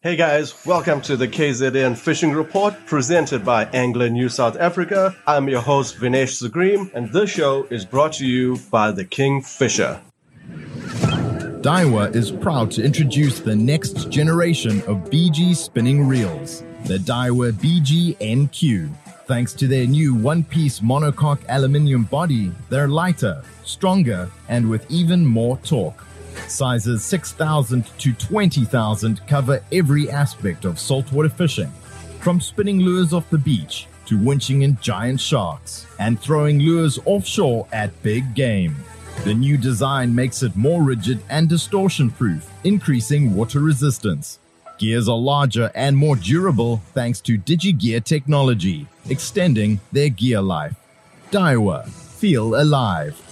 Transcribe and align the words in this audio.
Hey 0.00 0.14
guys, 0.14 0.54
welcome 0.64 1.00
to 1.00 1.16
the 1.16 1.26
KZN 1.26 1.98
Fishing 1.98 2.30
Report 2.30 2.72
presented 2.86 3.44
by 3.44 3.64
Angler 3.64 4.08
News 4.08 4.36
South 4.36 4.56
Africa. 4.56 5.16
I'm 5.26 5.48
your 5.48 5.60
host 5.60 5.96
Vinesh 5.96 6.40
Zagreem, 6.40 6.88
and 6.94 7.12
this 7.12 7.30
show 7.30 7.64
is 7.64 7.84
brought 7.84 8.12
to 8.12 8.24
you 8.24 8.58
by 8.70 8.92
the 8.92 9.04
Kingfisher. 9.04 10.00
Daiwa 11.62 12.14
is 12.14 12.30
proud 12.30 12.70
to 12.70 12.84
introduce 12.84 13.40
the 13.40 13.56
next 13.56 14.08
generation 14.08 14.82
of 14.82 15.10
BG 15.10 15.56
spinning 15.56 16.06
reels, 16.06 16.62
the 16.84 16.98
Daiwa 16.98 17.50
BG 17.54 18.16
MQ. 18.18 18.94
Thanks 19.26 19.52
to 19.54 19.66
their 19.66 19.88
new 19.88 20.14
one 20.14 20.44
piece 20.44 20.78
monocoque 20.78 21.42
aluminium 21.48 22.04
body, 22.04 22.52
they're 22.70 22.86
lighter, 22.86 23.42
stronger, 23.64 24.30
and 24.48 24.70
with 24.70 24.88
even 24.88 25.26
more 25.26 25.56
torque. 25.64 26.04
Sizes 26.46 27.04
6,000 27.04 27.84
to 27.98 28.12
20,000 28.12 29.26
cover 29.26 29.62
every 29.72 30.10
aspect 30.10 30.64
of 30.64 30.78
saltwater 30.78 31.28
fishing, 31.28 31.72
from 32.20 32.40
spinning 32.40 32.80
lures 32.80 33.12
off 33.12 33.28
the 33.30 33.38
beach 33.38 33.86
to 34.06 34.18
winching 34.18 34.62
in 34.62 34.78
giant 34.80 35.20
sharks 35.20 35.86
and 35.98 36.18
throwing 36.20 36.58
lures 36.58 36.98
offshore 37.04 37.66
at 37.72 38.02
big 38.02 38.34
game. 38.34 38.74
The 39.24 39.34
new 39.34 39.56
design 39.58 40.14
makes 40.14 40.42
it 40.42 40.56
more 40.56 40.82
rigid 40.82 41.20
and 41.28 41.48
distortion 41.48 42.10
proof, 42.10 42.48
increasing 42.64 43.34
water 43.34 43.60
resistance. 43.60 44.38
Gears 44.78 45.08
are 45.08 45.18
larger 45.18 45.70
and 45.74 45.96
more 45.96 46.16
durable 46.16 46.80
thanks 46.94 47.20
to 47.22 47.36
DigiGear 47.36 48.02
technology, 48.04 48.86
extending 49.10 49.80
their 49.90 50.08
gear 50.08 50.40
life. 50.40 50.76
Daiwa, 51.32 51.88
feel 51.88 52.54
alive. 52.54 53.27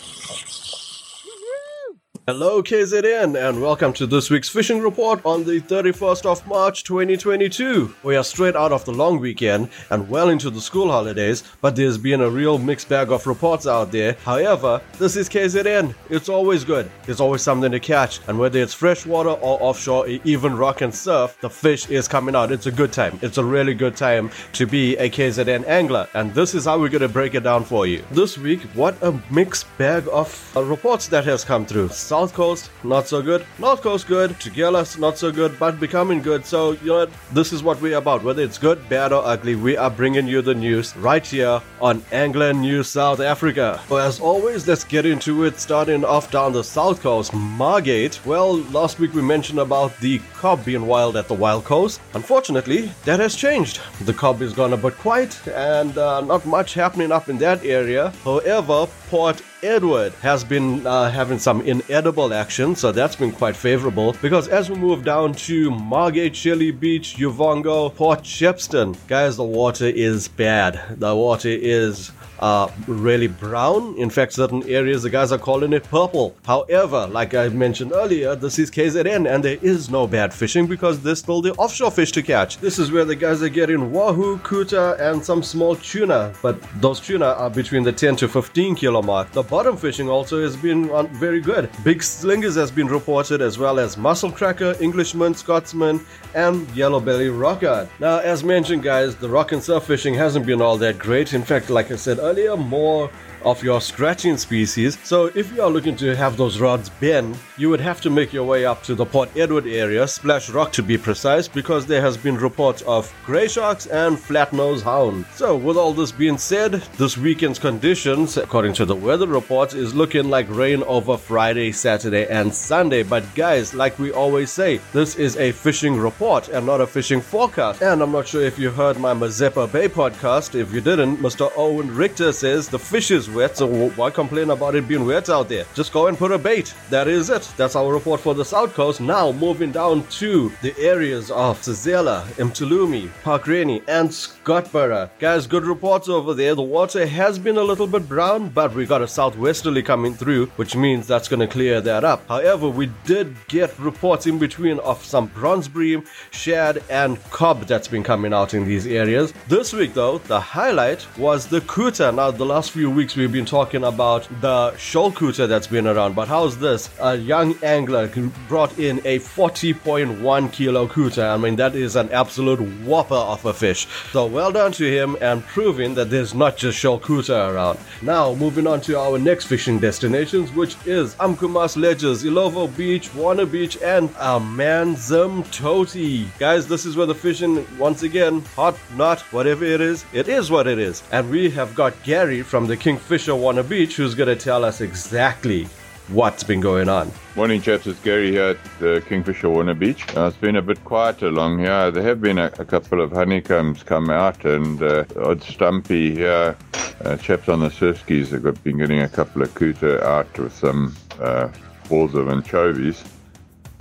Hello, 2.28 2.60
KZN, 2.60 3.38
and 3.40 3.62
welcome 3.62 3.92
to 3.92 4.04
this 4.04 4.30
week's 4.30 4.48
fishing 4.48 4.80
report 4.80 5.24
on 5.24 5.44
the 5.44 5.60
31st 5.60 6.26
of 6.26 6.44
March 6.48 6.82
2022. 6.82 7.94
We 8.02 8.16
are 8.16 8.24
straight 8.24 8.56
out 8.56 8.72
of 8.72 8.84
the 8.84 8.90
long 8.90 9.20
weekend 9.20 9.68
and 9.90 10.10
well 10.10 10.30
into 10.30 10.50
the 10.50 10.60
school 10.60 10.90
holidays, 10.90 11.44
but 11.60 11.76
there's 11.76 11.96
been 11.96 12.22
a 12.22 12.28
real 12.28 12.58
mixed 12.58 12.88
bag 12.88 13.12
of 13.12 13.28
reports 13.28 13.68
out 13.68 13.92
there. 13.92 14.16
However, 14.24 14.82
this 14.98 15.14
is 15.14 15.28
KZN. 15.28 15.94
It's 16.10 16.28
always 16.28 16.64
good. 16.64 16.90
There's 17.04 17.20
always 17.20 17.42
something 17.42 17.70
to 17.70 17.78
catch, 17.78 18.18
and 18.26 18.36
whether 18.36 18.58
it's 18.58 18.74
freshwater 18.74 19.30
or 19.30 19.62
offshore, 19.62 20.08
even 20.08 20.56
rock 20.56 20.80
and 20.80 20.92
surf, 20.92 21.38
the 21.40 21.48
fish 21.48 21.88
is 21.90 22.08
coming 22.08 22.34
out. 22.34 22.50
It's 22.50 22.66
a 22.66 22.72
good 22.72 22.92
time. 22.92 23.20
It's 23.22 23.38
a 23.38 23.44
really 23.44 23.74
good 23.74 23.94
time 23.94 24.32
to 24.54 24.66
be 24.66 24.96
a 24.96 25.08
KZN 25.08 25.64
angler, 25.68 26.08
and 26.14 26.34
this 26.34 26.56
is 26.56 26.64
how 26.64 26.80
we're 26.80 26.88
going 26.88 27.02
to 27.02 27.08
break 27.08 27.36
it 27.36 27.44
down 27.44 27.62
for 27.62 27.86
you. 27.86 28.02
This 28.10 28.36
week, 28.36 28.62
what 28.74 29.00
a 29.00 29.16
mixed 29.30 29.68
bag 29.78 30.08
of 30.10 30.52
uh, 30.56 30.64
reports 30.64 31.06
that 31.06 31.24
has 31.24 31.44
come 31.44 31.64
through. 31.64 31.90
South 32.16 32.32
Coast, 32.32 32.70
not 32.82 33.06
so 33.06 33.20
good. 33.20 33.44
North 33.58 33.82
Coast, 33.82 34.06
good. 34.06 34.30
Tugela, 34.40 34.98
not 34.98 35.18
so 35.18 35.30
good, 35.30 35.58
but 35.58 35.78
becoming 35.78 36.22
good. 36.22 36.46
So, 36.46 36.72
you 36.72 36.86
know? 36.86 37.06
This 37.30 37.52
is 37.52 37.62
what 37.62 37.78
we're 37.82 37.98
about. 37.98 38.22
Whether 38.22 38.42
it's 38.42 38.56
good, 38.56 38.88
bad, 38.88 39.12
or 39.12 39.22
ugly, 39.22 39.54
we 39.54 39.76
are 39.76 39.90
bringing 39.90 40.26
you 40.26 40.40
the 40.40 40.54
news 40.54 40.96
right 40.96 41.26
here 41.26 41.60
on 41.78 42.02
Angler 42.12 42.54
News 42.54 42.88
South 42.88 43.20
Africa. 43.20 43.82
Well, 43.90 44.06
as 44.06 44.18
always, 44.18 44.66
let's 44.66 44.82
get 44.82 45.04
into 45.04 45.44
it. 45.44 45.60
Starting 45.60 46.06
off 46.06 46.30
down 46.30 46.54
the 46.54 46.64
South 46.64 47.02
Coast, 47.02 47.34
Margate. 47.34 48.18
Well, 48.24 48.62
last 48.72 48.98
week 48.98 49.12
we 49.12 49.20
mentioned 49.20 49.58
about 49.58 49.94
the 50.00 50.18
cob 50.32 50.64
being 50.64 50.86
wild 50.86 51.18
at 51.18 51.28
the 51.28 51.34
Wild 51.34 51.64
Coast. 51.64 52.00
Unfortunately, 52.14 52.90
that 53.04 53.20
has 53.20 53.36
changed. 53.36 53.80
The 54.06 54.14
cob 54.14 54.40
is 54.40 54.54
gone 54.54 54.72
a 54.72 54.78
bit 54.78 54.96
quiet 54.96 55.38
and 55.48 55.98
uh, 55.98 56.22
not 56.22 56.46
much 56.46 56.72
happening 56.72 57.12
up 57.12 57.28
in 57.28 57.36
that 57.38 57.62
area. 57.62 58.10
However, 58.24 58.88
Port 59.10 59.42
Edward 59.66 60.12
has 60.22 60.44
been 60.44 60.86
uh, 60.86 61.10
having 61.10 61.40
some 61.40 61.60
inedible 61.62 62.32
action, 62.32 62.76
so 62.76 62.92
that's 62.92 63.16
been 63.16 63.32
quite 63.32 63.56
favorable. 63.56 64.14
Because 64.22 64.46
as 64.46 64.70
we 64.70 64.76
move 64.76 65.04
down 65.04 65.34
to 65.34 65.72
Margate, 65.72 66.36
Shelley 66.36 66.70
Beach, 66.70 67.16
Uvongo, 67.16 67.92
Port 67.94 68.22
Shepstone, 68.22 68.96
guys, 69.08 69.36
the 69.36 69.44
water 69.44 69.86
is 69.86 70.28
bad. 70.28 70.80
The 71.00 71.14
water 71.14 71.48
is 71.48 72.12
uh, 72.40 72.70
really 72.86 73.26
brown. 73.26 73.96
In 73.96 74.10
fact, 74.10 74.32
certain 74.34 74.62
areas 74.68 75.02
the 75.02 75.10
guys 75.10 75.32
are 75.32 75.38
calling 75.38 75.72
it 75.72 75.84
purple. 75.84 76.34
However, 76.44 77.06
like 77.06 77.34
I 77.34 77.48
mentioned 77.48 77.92
earlier, 77.92 78.34
this 78.34 78.58
is 78.58 78.70
KZN 78.70 79.28
and 79.32 79.44
there 79.44 79.58
is 79.62 79.90
no 79.90 80.06
bad 80.06 80.32
fishing 80.32 80.66
because 80.66 81.02
there's 81.02 81.20
still 81.20 81.42
the 81.42 81.52
offshore 81.54 81.90
fish 81.90 82.12
to 82.12 82.22
catch. 82.22 82.58
This 82.58 82.78
is 82.78 82.90
where 82.92 83.04
the 83.04 83.16
guys 83.16 83.42
are 83.42 83.48
getting 83.48 83.92
wahoo, 83.92 84.38
couta, 84.38 84.98
and 85.00 85.24
some 85.24 85.42
small 85.42 85.76
tuna, 85.76 86.32
but 86.42 86.60
those 86.80 87.00
tuna 87.00 87.26
are 87.26 87.50
between 87.50 87.82
the 87.82 87.92
10 87.92 88.16
to 88.16 88.28
15 88.28 88.74
kilo 88.74 89.02
mark. 89.02 89.30
The 89.32 89.42
bottom 89.56 89.74
fishing 89.74 90.06
also 90.06 90.42
has 90.42 90.54
been 90.54 90.90
uh, 90.90 91.04
very 91.04 91.40
good. 91.40 91.70
Big 91.82 92.02
slingers 92.02 92.56
has 92.56 92.70
been 92.70 92.86
reported 92.86 93.40
as 93.40 93.56
well 93.56 93.78
as 93.78 93.96
mussel 93.96 94.30
cracker, 94.30 94.76
Englishman, 94.80 95.32
Scotsman, 95.34 95.98
and 96.34 96.68
yellow 96.76 97.00
belly 97.00 97.28
rockcod. 97.28 97.88
Now, 97.98 98.18
as 98.18 98.44
mentioned, 98.44 98.82
guys, 98.82 99.16
the 99.16 99.30
rock 99.30 99.52
and 99.52 99.62
surf 99.62 99.84
fishing 99.84 100.12
hasn't 100.12 100.44
been 100.44 100.60
all 100.60 100.76
that 100.76 100.98
great. 100.98 101.32
In 101.32 101.42
fact, 101.42 101.70
like 101.70 101.90
I 101.90 101.96
said 101.96 102.18
earlier, 102.18 102.54
more 102.54 103.10
of 103.46 103.62
your 103.62 103.80
scratching 103.80 104.36
species. 104.36 104.98
So 105.04 105.30
if 105.34 105.54
you 105.54 105.62
are 105.62 105.70
looking 105.70 105.96
to 105.96 106.16
have 106.16 106.36
those 106.36 106.58
rods 106.58 106.90
bend, 106.90 107.38
you 107.56 107.70
would 107.70 107.80
have 107.80 108.00
to 108.02 108.10
make 108.10 108.32
your 108.32 108.44
way 108.44 108.66
up 108.66 108.82
to 108.82 108.94
the 108.96 109.06
Port 109.06 109.30
Edward 109.36 109.66
area, 109.66 110.06
Splash 110.08 110.50
Rock 110.50 110.72
to 110.72 110.82
be 110.82 110.98
precise, 110.98 111.46
because 111.46 111.86
there 111.86 112.00
has 112.00 112.16
been 112.16 112.36
reports 112.36 112.82
of 112.82 113.14
grey 113.24 113.46
sharks 113.46 113.86
and 113.86 114.18
flat-nosed 114.18 114.84
hound. 114.84 115.24
So 115.32 115.56
with 115.56 115.76
all 115.76 115.92
this 115.92 116.10
being 116.10 116.38
said, 116.38 116.72
this 116.98 117.16
weekend's 117.16 117.60
conditions, 117.60 118.36
according 118.36 118.74
to 118.74 118.84
the 118.84 118.96
weather 118.96 119.28
reports, 119.28 119.74
is 119.74 119.94
looking 119.94 120.28
like 120.28 120.50
rain 120.50 120.82
over 120.82 121.16
Friday, 121.16 121.70
Saturday, 121.70 122.26
and 122.26 122.52
Sunday. 122.52 123.04
But 123.04 123.32
guys, 123.36 123.74
like 123.74 123.96
we 124.00 124.10
always 124.10 124.50
say, 124.50 124.80
this 124.92 125.14
is 125.14 125.36
a 125.36 125.52
fishing 125.52 125.96
report 125.96 126.48
and 126.48 126.66
not 126.66 126.80
a 126.80 126.86
fishing 126.86 127.20
forecast. 127.20 127.80
And 127.80 128.02
I'm 128.02 128.10
not 128.10 128.26
sure 128.26 128.42
if 128.42 128.58
you 128.58 128.70
heard 128.70 128.98
my 128.98 129.14
Mazeppa 129.14 129.70
Bay 129.70 129.86
podcast. 129.86 130.56
If 130.56 130.72
you 130.72 130.80
didn't, 130.80 131.18
Mr. 131.18 131.52
Owen 131.56 131.94
Richter 131.94 132.32
says 132.32 132.68
the 132.68 132.78
fish 132.78 133.12
is 133.12 133.30
wet, 133.36 133.56
so 133.56 133.90
why 133.90 134.10
complain 134.10 134.50
about 134.50 134.74
it 134.74 134.88
being 134.88 135.06
wet 135.06 135.28
out 135.28 135.48
there? 135.48 135.64
Just 135.74 135.92
go 135.92 136.08
and 136.08 136.18
put 136.18 136.32
a 136.32 136.38
bait. 136.38 136.74
That 136.90 137.06
is 137.06 137.30
it. 137.30 137.48
That's 137.56 137.76
our 137.76 137.92
report 137.92 138.20
for 138.20 138.34
the 138.34 138.44
South 138.44 138.74
Coast. 138.74 139.00
Now 139.00 139.32
moving 139.32 139.70
down 139.70 140.06
to 140.18 140.50
the 140.62 140.76
areas 140.78 141.30
of 141.30 141.60
Sezela, 141.60 142.24
Mtwalume, 142.34 143.10
Park 143.22 143.44
Rynie, 143.44 143.82
and 143.86 144.08
Scottburgh. 144.08 145.10
Guys, 145.18 145.46
good 145.46 145.64
reports 145.64 146.08
over 146.08 146.34
there. 146.34 146.54
The 146.54 146.62
water 146.62 147.06
has 147.06 147.38
been 147.38 147.58
a 147.58 147.62
little 147.62 147.86
bit 147.86 148.08
brown, 148.08 148.48
but 148.48 148.74
we 148.74 148.86
got 148.86 149.02
a 149.02 149.08
southwesterly 149.08 149.82
coming 149.82 150.14
through, 150.14 150.46
which 150.56 150.74
means 150.74 151.06
that's 151.06 151.28
going 151.28 151.40
to 151.40 151.46
clear 151.46 151.80
that 151.80 152.04
up. 152.04 152.26
However, 152.28 152.68
we 152.68 152.90
did 153.04 153.36
get 153.48 153.78
reports 153.78 154.26
in 154.26 154.38
between 154.38 154.78
of 154.80 155.04
some 155.04 155.26
bronze 155.26 155.68
bream, 155.68 156.04
shad, 156.30 156.82
and 156.88 157.22
cob 157.30 157.66
that's 157.66 157.88
been 157.88 158.02
coming 158.02 158.32
out 158.32 158.54
in 158.54 158.64
these 158.64 158.86
areas. 158.86 159.32
This 159.48 159.72
week, 159.72 159.94
though, 159.94 160.18
the 160.18 160.40
highlight 160.40 161.06
was 161.18 161.46
the 161.46 161.60
couta. 161.60 162.14
Now, 162.14 162.30
the 162.30 162.46
last 162.46 162.70
few 162.70 162.90
weeks 162.90 163.16
we've 163.26 163.32
been 163.32 163.44
talking 163.44 163.82
about 163.82 164.28
the 164.40 164.72
shoal 164.76 165.10
couta 165.10 165.48
that's 165.48 165.66
been 165.66 165.88
around, 165.88 166.14
but 166.14 166.28
how's 166.28 166.56
this? 166.58 166.88
A 167.00 167.16
young 167.16 167.60
angler 167.64 168.06
brought 168.46 168.78
in 168.78 169.00
a 169.00 169.18
40.1 169.18 170.52
kilo 170.52 170.86
couta. 170.86 171.34
I 171.34 171.36
mean, 171.36 171.56
that 171.56 171.74
is 171.74 171.96
an 171.96 172.08
absolute 172.12 172.60
whopper 172.84 173.16
of 173.16 173.44
a 173.44 173.52
fish. 173.52 173.88
So 174.12 174.26
well 174.26 174.52
done 174.52 174.70
to 174.72 174.84
him 174.84 175.16
and 175.20 175.44
proving 175.44 175.96
that 175.96 176.08
there's 176.08 176.34
not 176.34 176.56
just 176.56 176.78
shoal 176.78 177.00
couta 177.00 177.52
around. 177.52 177.80
Now, 178.00 178.32
moving 178.34 178.68
on 178.68 178.80
to 178.82 178.96
our 178.96 179.18
next 179.18 179.46
fishing 179.46 179.80
destinations, 179.80 180.52
which 180.52 180.76
is 180.86 181.16
Umkomaas 181.16 181.76
Ledges, 181.76 182.22
Ilovo 182.22 182.68
Beach, 182.76 183.12
Warner 183.12 183.46
Beach, 183.46 183.76
and 183.82 184.08
Amanzimtoti. 184.10 186.28
Guys, 186.38 186.68
this 186.68 186.86
is 186.86 186.96
where 186.96 187.06
the 187.06 187.14
fishing, 187.14 187.66
once 187.76 188.04
again, 188.04 188.42
hot, 188.54 188.78
not, 188.94 189.18
whatever 189.32 189.64
it 189.64 189.80
is, 189.80 190.04
it 190.12 190.28
is 190.28 190.48
what 190.48 190.68
it 190.68 190.78
is. 190.78 191.02
And 191.10 191.28
we 191.28 191.50
have 191.50 191.74
got 191.74 192.00
Gary 192.04 192.42
from 192.42 192.68
the 192.68 192.76
Kingfisher 193.06 193.36
Warner 193.36 193.62
Beach 193.62 193.94
who's 193.94 194.16
going 194.16 194.26
to 194.26 194.34
tell 194.34 194.64
us 194.64 194.80
exactly 194.80 195.68
what's 196.08 196.42
been 196.42 196.60
going 196.60 196.88
on. 196.88 197.08
Morning, 197.36 197.62
chaps. 197.62 197.86
It's 197.86 198.00
Gary 198.00 198.32
here 198.32 198.48
at 198.48 198.58
the 198.80 199.00
Kingfisher 199.08 199.48
Warner 199.48 199.74
Beach. 199.74 200.04
Uh, 200.16 200.26
it's 200.26 200.36
been 200.36 200.56
a 200.56 200.62
bit 200.62 200.84
quiet 200.84 201.22
along 201.22 201.60
here. 201.60 201.92
There 201.92 202.02
have 202.02 202.20
been 202.20 202.36
a, 202.36 202.46
a 202.58 202.64
couple 202.64 203.00
of 203.00 203.12
honeycombs 203.12 203.84
come 203.84 204.10
out 204.10 204.44
and 204.44 204.82
uh, 204.82 205.04
odd 205.22 205.40
stumpy 205.44 206.16
here. 206.16 206.56
Uh, 207.04 207.16
chaps 207.18 207.48
on 207.48 207.60
the 207.60 207.68
surfskis 207.68 208.30
have 208.30 208.42
got, 208.42 208.64
been 208.64 208.78
getting 208.78 209.02
a 209.02 209.08
couple 209.08 209.40
of 209.40 209.54
couta 209.54 210.02
out 210.02 210.36
with 210.36 210.52
some 210.52 210.96
uh, 211.20 211.48
balls 211.88 212.16
of 212.16 212.28
anchovies. 212.28 213.04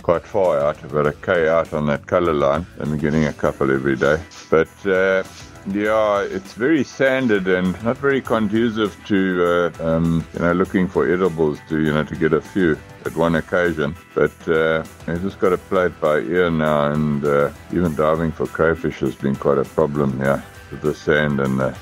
Quite 0.02 0.22
far 0.22 0.60
out, 0.60 0.80
about 0.84 1.08
a 1.08 1.12
K 1.12 1.48
out 1.48 1.72
on 1.72 1.86
that 1.86 2.06
colour 2.06 2.32
line. 2.32 2.64
we're 2.78 2.94
getting 2.94 3.24
a 3.24 3.32
couple 3.32 3.72
every 3.72 3.96
day. 3.96 4.22
But 4.50 4.86
uh, 4.86 5.24
yeah, 5.68 6.22
it's 6.22 6.52
very 6.52 6.84
sanded 6.84 7.48
and 7.48 7.82
not 7.82 7.98
very 7.98 8.20
conducive 8.20 8.96
to 9.06 9.72
uh, 9.80 9.84
um, 9.84 10.24
you 10.34 10.40
know 10.40 10.52
looking 10.52 10.86
for 10.86 11.12
edibles 11.12 11.58
to 11.68 11.80
you 11.80 11.92
know 11.92 12.04
to 12.04 12.14
get 12.14 12.32
a 12.32 12.40
few 12.40 12.78
at 13.04 13.16
one 13.16 13.34
occasion. 13.34 13.96
But 14.14 14.48
uh, 14.48 14.84
I 15.06 15.16
just 15.16 15.40
got 15.40 15.50
to 15.50 15.58
play 15.58 15.86
it 15.86 16.00
by 16.00 16.18
ear 16.18 16.50
now, 16.50 16.92
and 16.92 17.24
uh, 17.24 17.50
even 17.72 17.94
diving 17.96 18.32
for 18.32 18.46
crayfish 18.46 19.00
has 19.00 19.14
been 19.16 19.34
quite 19.34 19.58
a 19.58 19.64
problem 19.64 20.18
here 20.18 20.42
with 20.70 20.82
the 20.82 20.94
sand 20.94 21.40
and 21.40 21.58
the, 21.58 21.76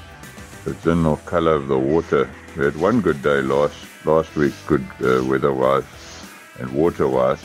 the 0.64 0.74
general 0.76 1.16
colour 1.18 1.52
of 1.52 1.68
the 1.68 1.78
water. 1.78 2.28
We 2.56 2.64
had 2.64 2.76
one 2.76 3.00
good 3.00 3.22
day 3.22 3.42
last 3.42 3.76
last 4.06 4.34
week, 4.36 4.54
good 4.66 4.86
uh, 5.02 5.24
weather-wise 5.24 5.84
and 6.58 6.70
water-wise. 6.70 7.44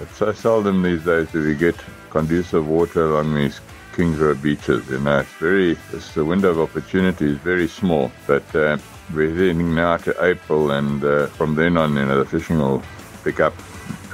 It's 0.00 0.16
so 0.16 0.32
seldom 0.32 0.82
these 0.82 1.04
days 1.04 1.30
that 1.32 1.44
we 1.44 1.54
get 1.54 1.76
conducive 2.10 2.66
water 2.66 3.04
along 3.06 3.34
these 3.34 3.60
Kingsburgh 4.00 4.40
beaches. 4.40 4.88
You 4.88 4.98
know, 4.98 5.18
it's 5.18 5.32
very, 5.34 5.76
it's 5.92 6.14
the 6.14 6.24
window 6.24 6.48
of 6.48 6.58
opportunity 6.58 7.26
is 7.26 7.36
very 7.36 7.68
small, 7.68 8.10
but 8.26 8.54
uh, 8.56 8.78
we're 9.12 9.28
heading 9.28 9.74
now 9.74 9.98
to 9.98 10.24
April, 10.24 10.70
and 10.70 11.04
uh, 11.04 11.26
from 11.26 11.54
then 11.54 11.76
on, 11.76 11.94
you 11.94 12.06
know, 12.06 12.18
the 12.18 12.24
fishing 12.24 12.56
will 12.56 12.82
pick 13.24 13.40
up 13.40 13.52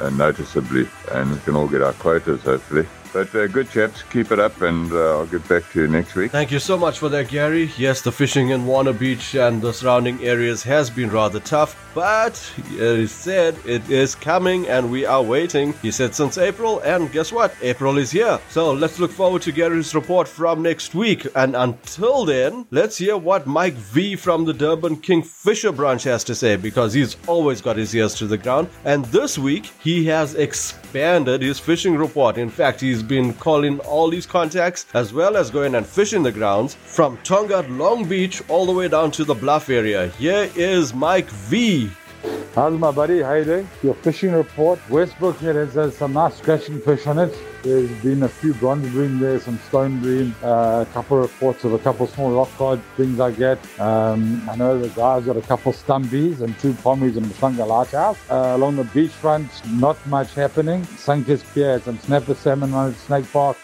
uh, 0.01 0.11
noticeably, 0.11 0.89
and 1.13 1.31
we 1.31 1.39
can 1.39 1.55
all 1.55 1.69
get 1.69 1.83
our 1.83 1.93
quotas 1.93 2.43
hopefully. 2.43 2.85
But 3.17 3.35
uh, 3.35 3.47
good 3.47 3.71
chaps, 3.71 4.03
keep 4.11 4.31
it 4.31 4.39
up, 4.39 4.61
and 4.61 4.93
uh, 4.93 5.21
I'll 5.21 5.27
get 5.27 5.49
back 5.49 5.63
to 5.73 5.81
you 5.81 5.89
next 5.89 6.15
week. 6.17 6.31
Thank 6.31 6.53
you 6.53 6.59
so 6.59 6.77
much 6.77 6.99
for 6.99 7.09
that, 7.09 7.29
Gary. 7.29 7.71
Yes, 7.79 8.03
the 8.03 8.13
fishing 8.13 8.51
in 8.51 8.67
Warner 8.67 8.93
Beach 8.93 9.35
and 9.35 9.63
the 9.63 9.73
surrounding 9.73 10.23
areas 10.23 10.63
has 10.65 10.91
been 10.91 11.09
rather 11.09 11.41
tough, 11.41 11.91
but 11.95 12.37
he 12.69 13.07
said 13.07 13.57
it 13.65 13.89
is 13.89 14.15
coming 14.15 14.69
and 14.69 14.91
we 14.91 15.07
are 15.07 15.23
waiting. 15.23 15.73
He 15.81 15.91
said 15.91 16.15
since 16.15 16.37
April, 16.37 16.81
and 16.81 17.11
guess 17.11 17.33
what? 17.33 17.55
April 17.63 17.97
is 17.97 18.11
here. 18.11 18.39
So 18.51 18.75
let's 18.75 18.99
look 18.99 19.13
forward 19.13 19.41
to 19.43 19.53
Gary's 19.53 19.95
report 19.95 20.29
from 20.29 20.61
next 20.61 20.95
week. 20.95 21.27
And 21.35 21.57
until 21.57 22.27
then, 22.27 22.67
let's 22.71 22.99
hear 22.99 23.17
what 23.17 23.47
Mike 23.47 23.77
V 23.95 24.17
from 24.17 24.45
the 24.45 24.53
Durban 24.53 24.97
Kingfisher 24.97 25.73
branch 25.73 26.03
has 26.03 26.23
to 26.25 26.35
say 26.35 26.57
because 26.57 26.93
he's 26.93 27.17
always 27.27 27.63
got 27.63 27.79
his 27.79 27.95
ears 27.95 28.15
to 28.17 28.27
the 28.27 28.37
ground. 28.37 28.69
And 28.85 29.07
this 29.07 29.39
week, 29.39 29.73
he 29.83 30.05
has 30.05 30.35
expanded 30.35 31.41
his 31.41 31.59
fishing 31.59 31.97
report. 31.97 32.37
In 32.37 32.51
fact, 32.51 32.83
he's 32.83 33.06
been 33.09 33.33
calling 33.35 33.79
all 33.81 34.11
these 34.11 34.27
contacts 34.27 34.87
as 34.95 35.13
well 35.13 35.37
as 35.37 35.51
going 35.51 35.75
and 35.75 35.87
fishing 35.87 36.23
the 36.23 36.33
grounds 36.33 36.75
from 36.75 37.17
Tongaat 37.19 37.69
Long 37.77 38.09
Beach 38.09 38.43
all 38.49 38.67
the 38.67 38.73
way 38.73 38.89
down 38.89 39.11
to 39.13 39.25
the 39.25 39.35
Bluff 39.35 39.69
area. 39.69 40.09
Here 40.19 40.51
is 40.55 40.95
Mike 40.95 41.29
V. 41.29 41.91
How's 42.57 42.79
my 42.79 42.91
buddy? 42.91 43.21
How 43.21 43.35
you 43.35 43.45
doing? 43.45 43.69
Your 43.83 43.95
fishing 43.95 44.33
report. 44.33 44.79
Westbrook 44.89 45.39
here 45.39 45.53
has 45.53 45.77
uh, 45.77 45.91
some 45.91 46.15
nice 46.15 46.37
scratching 46.37 46.81
fish 46.81 47.07
on 47.07 47.19
it. 47.19 47.37
There's 47.63 47.91
been 48.03 48.23
a 48.23 48.29
few 48.29 48.55
bronze 48.55 48.89
bream 48.93 49.19
there, 49.19 49.39
some 49.39 49.59
stone 49.69 50.01
bream, 50.01 50.35
uh, 50.43 50.87
a 50.89 50.93
couple 50.95 51.23
of 51.23 51.31
reports 51.31 51.65
of 51.65 51.75
a 51.75 51.79
couple 51.79 52.07
of 52.07 52.13
small 52.13 52.31
rock 52.31 52.49
cod 52.57 52.81
things 52.97 53.21
I 53.21 53.33
get. 53.33 53.59
Um, 53.79 54.49
I 54.49 54.57
know 54.57 54.79
the 54.79 54.89
guys 54.89 55.27
got 55.27 55.37
a 55.37 55.43
couple 55.43 55.73
of 55.73 55.77
stumpies 55.77 56.41
and 56.41 56.59
two 56.59 56.73
pommies 56.73 57.19
in 57.19 57.29
the 57.57 57.67
Lighthouse. 57.67 58.19
Uh, 58.31 58.55
along 58.57 58.77
the 58.77 58.85
beachfront, 58.85 59.49
not 59.79 59.99
much 60.07 60.33
happening. 60.35 60.81
Sunkist 60.83 61.45
Pier 61.53 61.73
had 61.73 61.83
some 61.83 61.99
snapper 61.99 62.35
salmon 62.35 62.73
on 62.73 62.93
it, 62.93 62.97
Snake 62.97 63.31
Park. 63.31 63.59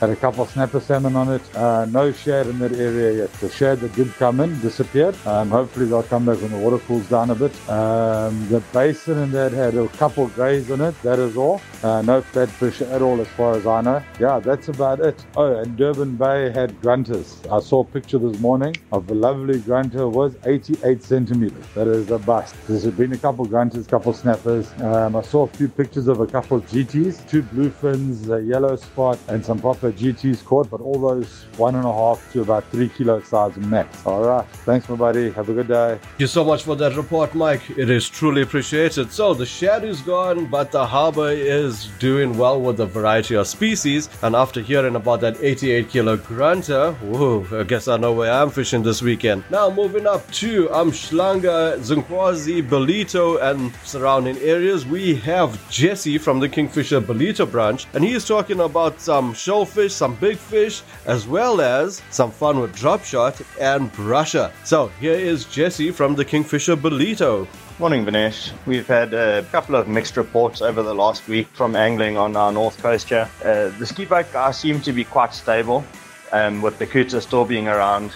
Had 0.00 0.10
a 0.10 0.16
couple 0.16 0.44
snapper 0.44 0.80
salmon 0.80 1.16
on 1.16 1.32
it. 1.32 1.56
Uh, 1.56 1.86
no 1.86 2.12
shad 2.12 2.48
in 2.48 2.58
that 2.58 2.72
area 2.72 3.22
yet. 3.22 3.32
The 3.34 3.48
shad 3.48 3.80
that 3.80 3.94
did 3.94 4.12
come 4.14 4.40
in 4.40 4.60
disappeared. 4.60 5.16
Um, 5.26 5.48
hopefully 5.48 5.86
they'll 5.86 6.02
come 6.02 6.26
back 6.26 6.38
when 6.42 6.50
the 6.52 6.58
water 6.58 6.78
cools 6.80 7.08
down 7.08 7.30
a 7.30 7.34
bit. 7.34 7.52
Um, 7.70 8.46
the 8.48 8.60
basin 8.74 9.16
in 9.18 9.30
that 9.32 9.52
had 9.52 9.74
a 9.74 9.88
couple 9.88 10.24
of 10.24 10.34
greys 10.34 10.68
in 10.68 10.82
it. 10.82 10.94
That 11.02 11.18
is 11.18 11.38
all. 11.38 11.62
Uh, 11.82 12.02
no 12.02 12.20
flatfish 12.20 12.82
at 12.92 13.00
all 13.00 13.20
as 13.22 13.28
far 13.28 13.54
as 13.56 13.66
I 13.66 13.80
know. 13.80 14.02
Yeah, 14.20 14.38
that's 14.38 14.68
about 14.68 15.00
it. 15.00 15.24
Oh, 15.34 15.56
and 15.56 15.76
Durban 15.78 16.16
Bay 16.16 16.50
had 16.50 16.78
grunters. 16.82 17.50
I 17.50 17.60
saw 17.60 17.80
a 17.80 17.84
picture 17.84 18.18
this 18.18 18.38
morning 18.38 18.76
of 18.92 19.10
a 19.10 19.14
lovely 19.14 19.60
grunter 19.60 20.08
was 20.08 20.36
88 20.44 21.02
centimeters. 21.02 21.64
That 21.74 21.88
is 21.88 22.10
a 22.10 22.18
bust. 22.18 22.54
There's 22.68 22.84
been 22.86 23.12
a 23.14 23.18
couple 23.18 23.46
grunters, 23.46 23.88
couple 23.88 24.12
snappers. 24.12 24.70
Um, 24.82 25.16
I 25.16 25.22
saw 25.22 25.44
a 25.44 25.48
few 25.48 25.68
pictures 25.68 26.06
of 26.08 26.20
a 26.20 26.26
couple 26.26 26.60
GTs, 26.60 27.28
two 27.28 27.42
bluefins, 27.42 28.28
a 28.28 28.42
yellow 28.42 28.76
spot, 28.76 29.18
and 29.28 29.44
some 29.44 29.58
GTs 29.92 30.44
caught, 30.44 30.70
but 30.70 30.80
all 30.80 31.00
those 31.00 31.46
one 31.56 31.74
and 31.74 31.84
a 31.84 31.92
half 31.92 32.32
to 32.32 32.42
about 32.42 32.64
three 32.70 32.88
kilo 32.88 33.20
size 33.20 33.56
max. 33.56 34.04
All 34.06 34.22
right. 34.24 34.46
Thanks, 34.64 34.88
my 34.88 34.96
buddy. 34.96 35.30
Have 35.30 35.48
a 35.48 35.54
good 35.54 35.68
day. 35.68 35.98
Thank 36.00 36.20
you 36.20 36.26
so 36.26 36.44
much 36.44 36.62
for 36.64 36.76
that 36.76 36.96
report, 36.96 37.34
Mike. 37.34 37.62
It 37.70 37.90
is 37.90 38.08
truly 38.08 38.42
appreciated. 38.42 39.12
So 39.12 39.34
the 39.34 39.46
shed 39.46 39.84
is 39.84 40.00
gone, 40.02 40.46
but 40.46 40.72
the 40.72 40.86
harbor 40.86 41.30
is 41.30 41.88
doing 41.98 42.36
well 42.36 42.60
with 42.60 42.80
a 42.80 42.86
variety 42.86 43.34
of 43.36 43.46
species. 43.46 44.08
And 44.22 44.34
after 44.34 44.60
hearing 44.60 44.96
about 44.96 45.20
that 45.20 45.36
88 45.40 45.88
kilo 45.88 46.16
grunter, 46.16 46.92
whoa, 46.94 47.46
I 47.52 47.64
guess 47.64 47.88
I 47.88 47.96
know 47.96 48.12
where 48.12 48.32
I'm 48.32 48.50
fishing 48.50 48.82
this 48.82 49.02
weekend. 49.02 49.44
Now 49.50 49.70
moving 49.70 50.06
up 50.06 50.30
to 50.32 50.68
Umhlanga, 50.68 51.78
Zinkwazi, 51.78 52.66
Ballito, 52.66 53.40
and 53.42 53.74
surrounding 53.84 54.36
areas, 54.38 54.84
we 54.86 55.14
have 55.16 55.70
Jesse 55.70 56.18
from 56.18 56.40
the 56.40 56.48
Kingfisher 56.48 57.00
Ballito 57.00 57.50
branch, 57.50 57.86
and 57.94 58.02
he 58.02 58.12
is 58.12 58.26
talking 58.26 58.60
about 58.60 59.00
some 59.00 59.32
shellfish, 59.34 59.75
some 59.88 60.14
big 60.16 60.36
fish, 60.38 60.82
as 61.04 61.26
well 61.28 61.60
as 61.60 62.02
some 62.10 62.30
fun 62.30 62.60
with 62.60 62.74
drop 62.74 63.04
shot 63.04 63.40
and 63.60 63.92
brusher. 63.92 64.50
So 64.64 64.88
here 65.00 65.14
is 65.14 65.44
Jesse 65.44 65.90
from 65.90 66.14
the 66.14 66.24
Kingfisher 66.24 66.76
Ballito. 66.76 67.46
Morning, 67.78 68.06
Vinesh. 68.06 68.52
We've 68.64 68.86
had 68.86 69.12
a 69.12 69.42
couple 69.52 69.74
of 69.74 69.86
mixed 69.86 70.16
reports 70.16 70.62
over 70.62 70.82
the 70.82 70.94
last 70.94 71.28
week 71.28 71.46
from 71.52 71.76
angling 71.76 72.16
on 72.16 72.34
our 72.34 72.50
north 72.50 72.78
coast 72.78 73.10
here. 73.10 73.28
Uh, 73.44 73.68
the 73.78 73.84
ski 73.86 74.06
boat 74.06 74.26
guys 74.32 74.58
seem 74.58 74.80
to 74.80 74.92
be 74.92 75.04
quite 75.04 75.34
stable, 75.34 75.84
um, 76.32 76.62
with 76.62 76.78
the 76.78 76.86
Couta 76.86 77.20
still 77.20 77.44
being 77.44 77.68
around. 77.68 78.12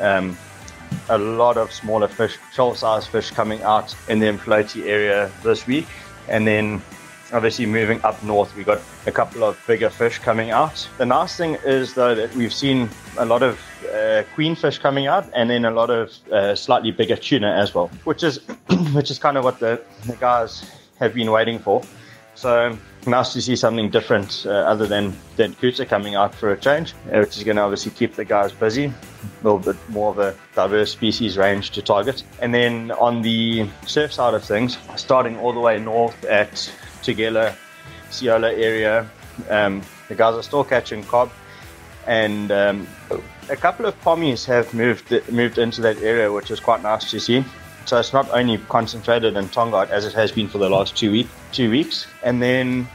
Um, 0.00 0.36
a 1.08 1.18
lot 1.18 1.56
of 1.56 1.72
smaller 1.72 2.08
fish, 2.08 2.36
shoal 2.52 2.74
sized 2.74 3.08
fish 3.08 3.30
coming 3.30 3.62
out 3.62 3.94
in 4.08 4.18
the 4.18 4.26
floaty 4.32 4.86
area 4.86 5.30
this 5.42 5.66
week. 5.66 5.86
And 6.28 6.46
then 6.46 6.82
obviously 7.32 7.66
moving 7.66 8.02
up 8.02 8.22
north, 8.22 8.54
we 8.56 8.64
got 8.64 8.80
a 9.06 9.12
couple 9.12 9.44
of 9.44 9.62
bigger 9.66 9.90
fish 9.90 10.18
coming 10.18 10.50
out. 10.50 10.88
The 10.98 11.06
nice 11.06 11.36
thing 11.36 11.56
is 11.64 11.94
though 11.94 12.14
that 12.14 12.34
we've 12.34 12.52
seen 12.52 12.88
a 13.18 13.24
lot 13.24 13.42
of 13.42 13.58
uh, 13.88 14.22
queenfish 14.34 14.80
coming 14.80 15.06
out, 15.06 15.28
and 15.34 15.48
then 15.50 15.64
a 15.64 15.70
lot 15.70 15.90
of 15.90 16.12
uh, 16.32 16.54
slightly 16.54 16.90
bigger 16.90 17.16
tuna 17.16 17.52
as 17.52 17.74
well, 17.74 17.88
which 18.04 18.22
is 18.22 18.38
which 18.92 19.10
is 19.10 19.18
kind 19.18 19.36
of 19.36 19.44
what 19.44 19.58
the, 19.58 19.80
the 20.06 20.16
guys 20.16 20.70
have 20.98 21.14
been 21.14 21.30
waiting 21.30 21.58
for. 21.58 21.82
So 22.34 22.76
nice 23.06 23.32
to 23.32 23.42
see 23.42 23.54
something 23.54 23.90
different 23.90 24.44
uh, 24.46 24.50
other 24.50 24.86
than 24.86 25.16
than 25.36 25.54
Couta 25.54 25.86
coming 25.86 26.14
out 26.14 26.34
for 26.34 26.52
a 26.52 26.56
change, 26.56 26.94
uh, 27.12 27.20
which 27.20 27.36
is 27.36 27.44
going 27.44 27.56
to 27.56 27.62
obviously 27.62 27.92
keep 27.92 28.14
the 28.14 28.24
guys 28.24 28.52
busy. 28.52 28.86
A 28.86 28.92
little 29.42 29.58
bit 29.58 29.76
more 29.90 30.10
of 30.10 30.18
a 30.18 30.34
diverse 30.54 30.90
species 30.90 31.36
range 31.36 31.70
to 31.70 31.82
target. 31.82 32.24
And 32.42 32.52
then 32.52 32.90
on 32.92 33.22
the 33.22 33.68
surf 33.86 34.12
side 34.12 34.34
of 34.34 34.44
things, 34.44 34.78
starting 34.96 35.38
all 35.38 35.52
the 35.52 35.60
way 35.60 35.78
north 35.78 36.24
at 36.24 36.70
Tugela, 37.04 37.54
Siola 38.10 38.52
area, 38.56 39.08
um, 39.50 39.82
the 40.08 40.14
guys 40.14 40.34
are 40.34 40.42
still 40.42 40.64
catching 40.64 41.04
cob, 41.04 41.30
and 42.06 42.50
um, 42.50 42.86
a 43.50 43.56
couple 43.56 43.86
of 43.86 44.00
pommies 44.02 44.44
have 44.46 44.72
moved 44.74 45.10
moved 45.30 45.58
into 45.58 45.80
that 45.82 45.98
area, 46.02 46.32
which 46.32 46.50
is 46.50 46.60
quite 46.60 46.82
nice 46.82 47.10
to 47.10 47.20
see. 47.20 47.44
So 47.86 47.98
it's 47.98 48.12
not 48.12 48.30
only 48.30 48.58
concentrated 48.68 49.36
in 49.36 49.48
Tongaat 49.48 49.90
as 49.90 50.06
it 50.06 50.14
has 50.14 50.32
been 50.32 50.48
for 50.48 50.58
the 50.58 50.70
last 50.70 50.96
two 50.96 51.10
week 51.10 51.28
two 51.52 51.70
weeks, 51.70 52.06
and 52.22 52.42
then 52.42 52.88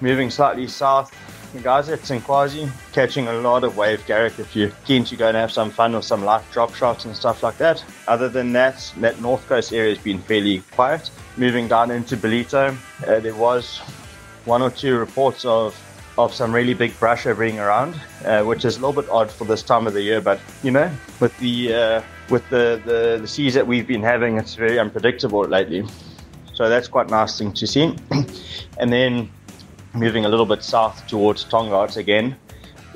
moving 0.00 0.30
slightly 0.30 0.66
south, 0.68 1.12
guys 1.58 1.88
at 1.88 1.98
Zinkwazi 2.00 2.70
catching 2.92 3.26
a 3.26 3.32
lot 3.32 3.64
of 3.64 3.76
wave 3.76 4.06
garrick 4.06 4.38
if 4.38 4.54
you're 4.54 4.70
keen 4.84 5.04
to 5.04 5.16
go 5.16 5.28
and 5.28 5.36
have 5.36 5.50
some 5.50 5.70
fun 5.70 5.94
with 5.94 6.04
some 6.04 6.24
light 6.24 6.44
drop 6.52 6.74
shots 6.74 7.04
and 7.04 7.16
stuff 7.16 7.42
like 7.42 7.58
that. 7.58 7.84
Other 8.06 8.28
than 8.28 8.52
that, 8.52 8.92
that 8.98 9.20
north 9.20 9.46
coast 9.48 9.72
area 9.72 9.94
has 9.94 10.02
been 10.02 10.20
fairly 10.20 10.60
quiet. 10.70 11.10
Moving 11.36 11.66
down 11.66 11.90
into 11.90 12.16
Ballito, 12.16 12.76
uh, 13.06 13.20
there 13.20 13.34
was 13.34 13.78
one 14.44 14.62
or 14.62 14.70
two 14.70 14.96
reports 14.96 15.44
of 15.44 15.76
of 16.18 16.34
some 16.34 16.52
really 16.52 16.74
big 16.74 16.92
brusher 16.92 17.38
being 17.38 17.58
around, 17.58 17.98
uh, 18.24 18.42
which 18.42 18.64
is 18.64 18.76
a 18.76 18.80
little 18.80 19.02
bit 19.02 19.10
odd 19.10 19.30
for 19.30 19.44
this 19.44 19.62
time 19.62 19.86
of 19.86 19.94
the 19.94 20.02
year. 20.02 20.20
But 20.20 20.40
you 20.62 20.70
know, 20.70 20.90
with 21.18 21.36
the 21.38 21.74
uh, 21.74 22.02
with 22.28 22.48
the, 22.50 22.80
the 22.84 23.18
the 23.20 23.28
seas 23.28 23.54
that 23.54 23.66
we've 23.66 23.86
been 23.86 24.02
having, 24.02 24.38
it's 24.38 24.54
very 24.54 24.78
unpredictable 24.78 25.42
lately. 25.44 25.84
So 26.54 26.68
that's 26.68 26.88
quite 26.88 27.08
nice 27.08 27.38
thing 27.38 27.52
to 27.54 27.66
see. 27.66 27.96
and 28.78 28.92
then 28.92 29.30
moving 29.94 30.24
a 30.24 30.28
little 30.28 30.46
bit 30.46 30.62
south 30.62 31.06
towards 31.06 31.44
Tongaat 31.44 31.96
again. 31.96 32.36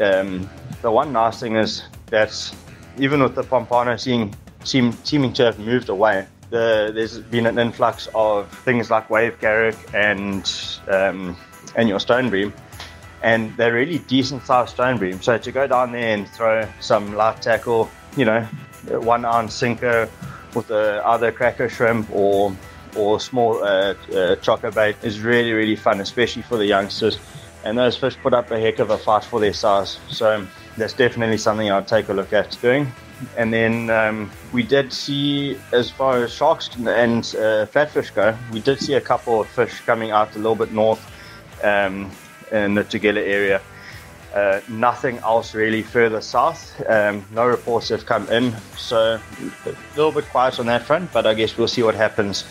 Um, 0.00 0.48
the 0.82 0.90
one 0.90 1.12
nice 1.12 1.40
thing 1.40 1.56
is 1.56 1.82
that 2.06 2.54
even 2.98 3.22
with 3.22 3.34
the 3.34 3.42
Pompano 3.42 3.96
seeing, 3.96 4.34
seem, 4.64 4.92
seeming 5.04 5.32
to 5.34 5.44
have 5.44 5.58
moved 5.58 5.88
away, 5.88 6.26
the, 6.50 6.92
there's 6.94 7.18
been 7.18 7.46
an 7.46 7.58
influx 7.58 8.08
of 8.14 8.50
things 8.64 8.90
like 8.90 9.10
wave 9.10 9.38
garrick 9.40 9.76
and 9.92 10.52
um, 10.88 11.36
and 11.76 11.88
your 11.88 11.98
stone 11.98 12.30
bream, 12.30 12.52
and 13.22 13.56
they're 13.56 13.72
really 13.72 13.98
decent 13.98 14.44
sized 14.44 14.70
stone 14.70 14.98
bream. 14.98 15.20
So 15.20 15.38
to 15.38 15.52
go 15.52 15.66
down 15.66 15.90
there 15.92 16.14
and 16.14 16.28
throw 16.28 16.68
some 16.80 17.14
light 17.14 17.42
tackle, 17.42 17.90
you 18.16 18.24
know, 18.24 18.42
one 18.86 19.24
ounce 19.24 19.54
sinker 19.54 20.08
with 20.54 20.70
a, 20.70 21.02
either 21.06 21.32
cracker 21.32 21.68
shrimp 21.68 22.08
or 22.12 22.54
or 22.96 23.20
small 23.20 23.62
uh, 23.62 23.94
uh, 24.14 24.36
choco 24.36 24.70
bait 24.70 24.96
is 25.02 25.20
really 25.20 25.52
really 25.52 25.76
fun, 25.76 26.00
especially 26.00 26.42
for 26.42 26.56
the 26.56 26.66
youngsters. 26.66 27.18
And 27.64 27.78
those 27.78 27.96
fish 27.96 28.16
put 28.22 28.34
up 28.34 28.50
a 28.50 28.60
heck 28.60 28.78
of 28.78 28.90
a 28.90 28.98
fight 28.98 29.24
for 29.24 29.40
their 29.40 29.54
size. 29.54 29.98
So 30.10 30.46
that's 30.76 30.92
definitely 30.92 31.38
something 31.38 31.70
I'd 31.70 31.88
take 31.88 32.10
a 32.10 32.12
look 32.12 32.32
at 32.32 32.58
doing. 32.60 32.92
And 33.38 33.52
then 33.52 33.90
um, 33.90 34.30
we 34.52 34.62
did 34.62 34.92
see, 34.92 35.58
as 35.72 35.90
far 35.90 36.24
as 36.24 36.32
sharks 36.32 36.68
and 36.76 37.20
uh, 37.20 37.64
flatfish 37.66 38.14
go, 38.14 38.36
we 38.52 38.60
did 38.60 38.80
see 38.80 38.94
a 38.94 39.00
couple 39.00 39.40
of 39.40 39.48
fish 39.48 39.80
coming 39.80 40.10
out 40.10 40.34
a 40.34 40.38
little 40.38 40.56
bit 40.56 40.72
north 40.72 41.00
um, 41.64 42.10
in 42.52 42.74
the 42.74 42.84
Tugela 42.84 43.26
area. 43.26 43.62
Uh, 44.34 44.60
nothing 44.68 45.18
else 45.18 45.54
really 45.54 45.82
further 45.82 46.20
south. 46.20 46.82
Um, 46.88 47.24
no 47.32 47.46
reports 47.46 47.88
have 47.90 48.04
come 48.04 48.28
in, 48.28 48.52
so 48.76 49.20
a 49.64 49.74
little 49.96 50.10
bit 50.10 50.24
quiet 50.26 50.58
on 50.58 50.66
that 50.66 50.82
front. 50.82 51.12
But 51.12 51.24
I 51.24 51.34
guess 51.34 51.56
we'll 51.56 51.68
see 51.68 51.84
what 51.84 51.94
happens 51.94 52.44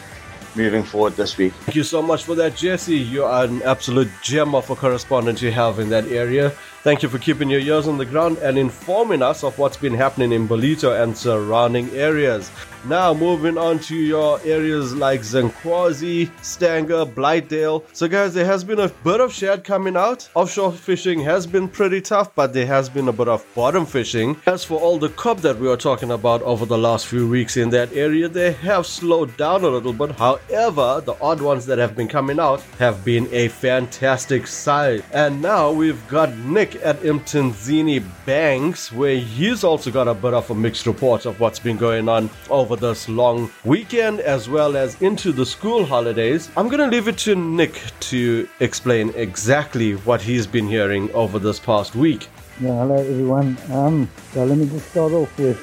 moving 0.55 0.83
forward 0.83 1.13
this 1.13 1.37
week. 1.37 1.53
Thank 1.65 1.75
you 1.75 1.83
so 1.83 2.01
much 2.01 2.23
for 2.23 2.35
that, 2.35 2.55
Jesse. 2.55 2.97
You 2.97 3.25
are 3.25 3.45
an 3.45 3.61
absolute 3.63 4.09
gem 4.21 4.55
of 4.55 4.69
a 4.69 4.75
correspondent 4.75 5.41
you 5.41 5.51
have 5.51 5.79
in 5.79 5.89
that 5.89 6.07
area. 6.07 6.53
Thank 6.83 7.01
you 7.01 7.07
for 7.07 7.17
keeping 7.17 7.49
your 7.49 7.61
ears 7.61 7.87
on 7.87 7.97
the 7.97 8.05
ground 8.05 8.39
and 8.39 8.57
informing 8.57 9.21
us 9.21 9.45
of 9.45 9.57
what's 9.57 9.77
been 9.77 9.93
happening 9.93 10.33
in 10.33 10.49
Ballito 10.49 11.01
and 11.01 11.17
surrounding 11.17 11.89
areas. 11.91 12.51
Now, 12.85 13.13
moving 13.13 13.57
on 13.57 13.79
to 13.87 13.95
your 13.95 14.41
areas 14.43 14.93
like 14.93 15.21
Zinkwazi, 15.21 16.29
Stanger, 16.43 17.05
Blythedale. 17.05 17.85
So, 17.93 18.09
guys, 18.09 18.33
there 18.33 18.43
has 18.43 18.65
been 18.65 18.79
a 18.79 18.89
bit 18.89 19.21
of 19.21 19.31
shad 19.31 19.63
coming 19.63 19.95
out. 19.95 20.27
Offshore 20.35 20.73
fishing 20.73 21.21
has 21.21 21.47
been 21.47 21.69
pretty 21.69 22.01
tough, 22.01 22.35
but 22.35 22.51
there 22.51 22.65
has 22.65 22.89
been 22.89 23.07
a 23.07 23.13
bit 23.13 23.29
of 23.29 23.45
bottom 23.55 23.85
fishing. 23.85 24.35
As 24.45 24.65
for 24.65 24.77
all 24.81 24.99
the 24.99 25.07
cob 25.07 25.39
that 25.39 25.57
we 25.57 25.69
were 25.69 25.77
talking 25.77 26.11
about 26.11 26.41
over 26.41 26.65
the 26.65 26.77
last 26.77 27.07
few 27.07 27.29
weeks 27.29 27.55
in 27.55 27.69
that 27.69 27.93
area, 27.93 28.27
they 28.27 28.51
have 28.51 28.85
slowed 28.85 29.37
down 29.37 29.63
a 29.63 29.69
little 29.69 29.93
bit. 29.93 30.11
However, 30.11 31.01
the 31.05 31.15
odd 31.21 31.39
ones 31.39 31.65
that 31.67 31.77
have 31.77 31.95
been 31.95 32.09
coming 32.09 32.41
out 32.41 32.59
have 32.79 33.05
been 33.05 33.29
a 33.31 33.47
fantastic 33.47 34.45
sight. 34.45 35.05
And 35.13 35.41
now 35.41 35.71
we've 35.71 36.05
got 36.09 36.35
Nick 36.39 36.72
at 36.77 36.99
Mtunzini 37.01 38.03
Banks, 38.25 38.91
where 38.91 39.17
he's 39.17 39.63
also 39.63 39.91
got 39.91 40.07
a 40.07 40.13
bit 40.13 40.33
of 40.33 40.49
a 40.49 40.55
mixed 40.55 40.85
report 40.85 41.25
of 41.25 41.39
what's 41.39 41.59
been 41.59 41.77
going 41.77 42.09
on 42.09 42.29
over 42.49 42.75
this 42.75 43.07
long 43.07 43.51
weekend 43.65 44.19
as 44.19 44.49
well 44.49 44.75
as 44.75 45.01
into 45.01 45.31
the 45.31 45.45
school 45.45 45.85
holidays. 45.85 46.49
I'm 46.57 46.67
going 46.67 46.79
to 46.79 46.87
leave 46.87 47.07
it 47.07 47.17
to 47.19 47.35
Nick 47.35 47.81
to 48.11 48.47
explain 48.59 49.11
exactly 49.15 49.93
what 49.93 50.21
he's 50.21 50.47
been 50.47 50.67
hearing 50.67 51.11
over 51.13 51.39
this 51.39 51.59
past 51.59 51.95
week. 51.95 52.27
Yeah, 52.61 52.77
hello 52.79 52.95
everyone. 52.95 53.57
Um, 53.71 54.09
so 54.31 54.45
let 54.45 54.57
me 54.57 54.67
just 54.67 54.89
start 54.91 55.11
off 55.11 55.37
with 55.39 55.59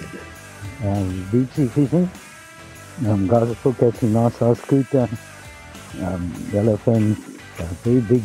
um, 0.85 1.25
fishing. 1.69 2.11
Um, 3.07 3.27
guys 3.29 3.49
are 3.51 3.55
still 3.55 3.75
catching 3.75 4.13
nice 4.13 4.37
size 4.37 4.61
scooter, 4.61 5.09
um, 6.03 6.31
yellowfin, 6.53 7.17
a 7.59 7.65
very 7.83 8.01
big 8.01 8.23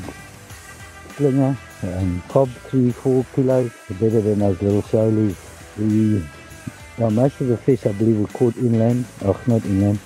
slinger, 1.16 1.58
um, 1.84 2.24
cob 2.30 2.50
three, 2.70 2.92
four 2.92 3.26
kilos, 3.36 3.72
better 4.00 4.22
than 4.22 4.40
those 4.40 4.62
little 4.62 4.82
shoalies. 4.84 5.36
We, 5.78 6.24
well, 6.98 7.12
most 7.12 7.42
of 7.42 7.48
the 7.48 7.58
fish 7.58 7.86
I 7.86 7.92
believe 7.92 8.20
were 8.20 8.28
caught 8.28 8.56
inland, 8.58 9.06
oh 9.24 9.40
not 9.48 9.66
inland, 9.66 10.00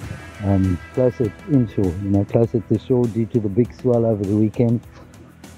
um, 0.44 0.80
closer 0.94 1.32
inshore, 1.52 1.86
you 1.86 2.10
know, 2.10 2.26
closer 2.26 2.60
to 2.60 2.80
shore 2.80 3.06
due 3.06 3.26
to 3.28 3.40
the 3.40 3.50
big 3.50 3.74
swell 3.74 4.06
over 4.06 4.24
the 4.24 4.36
weekend. 4.36 4.82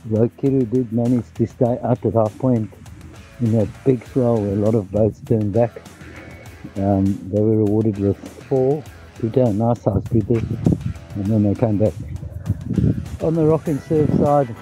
Though 0.05 0.29
Kiru 0.29 0.65
did 0.65 0.91
manage 0.91 1.31
to 1.35 1.47
stay 1.47 1.77
out 1.83 2.03
at 2.05 2.13
half 2.13 2.37
point 2.39 2.73
in 3.39 3.51
that 3.57 3.67
big 3.85 4.05
swell 4.07 4.41
where 4.41 4.53
a 4.53 4.55
lot 4.55 4.75
of 4.75 4.91
boats 4.91 5.21
turned 5.25 5.53
back. 5.53 5.81
Um, 6.77 7.05
they 7.31 7.39
were 7.39 7.57
rewarded 7.57 7.97
with 7.99 8.17
four 8.47 8.83
scooter, 9.15 9.53
nice 9.53 9.81
size 9.81 10.03
scooters, 10.05 10.43
and 11.15 11.25
then 11.25 11.43
they 11.43 11.55
came 11.55 11.77
back. 11.77 11.93
On 13.21 13.35
the 13.35 13.45
rock 13.45 13.67
and 13.67 13.81
surf 13.83 14.09
side, 14.17 14.55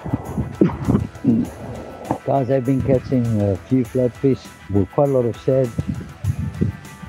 guys 2.24 2.48
have 2.48 2.64
been 2.64 2.80
catching 2.82 3.24
a 3.42 3.56
few 3.68 3.84
flatfish 3.84 4.46
with 4.70 4.90
quite 4.92 5.08
a 5.08 5.12
lot 5.12 5.24
of 5.24 5.36
shad 5.42 5.68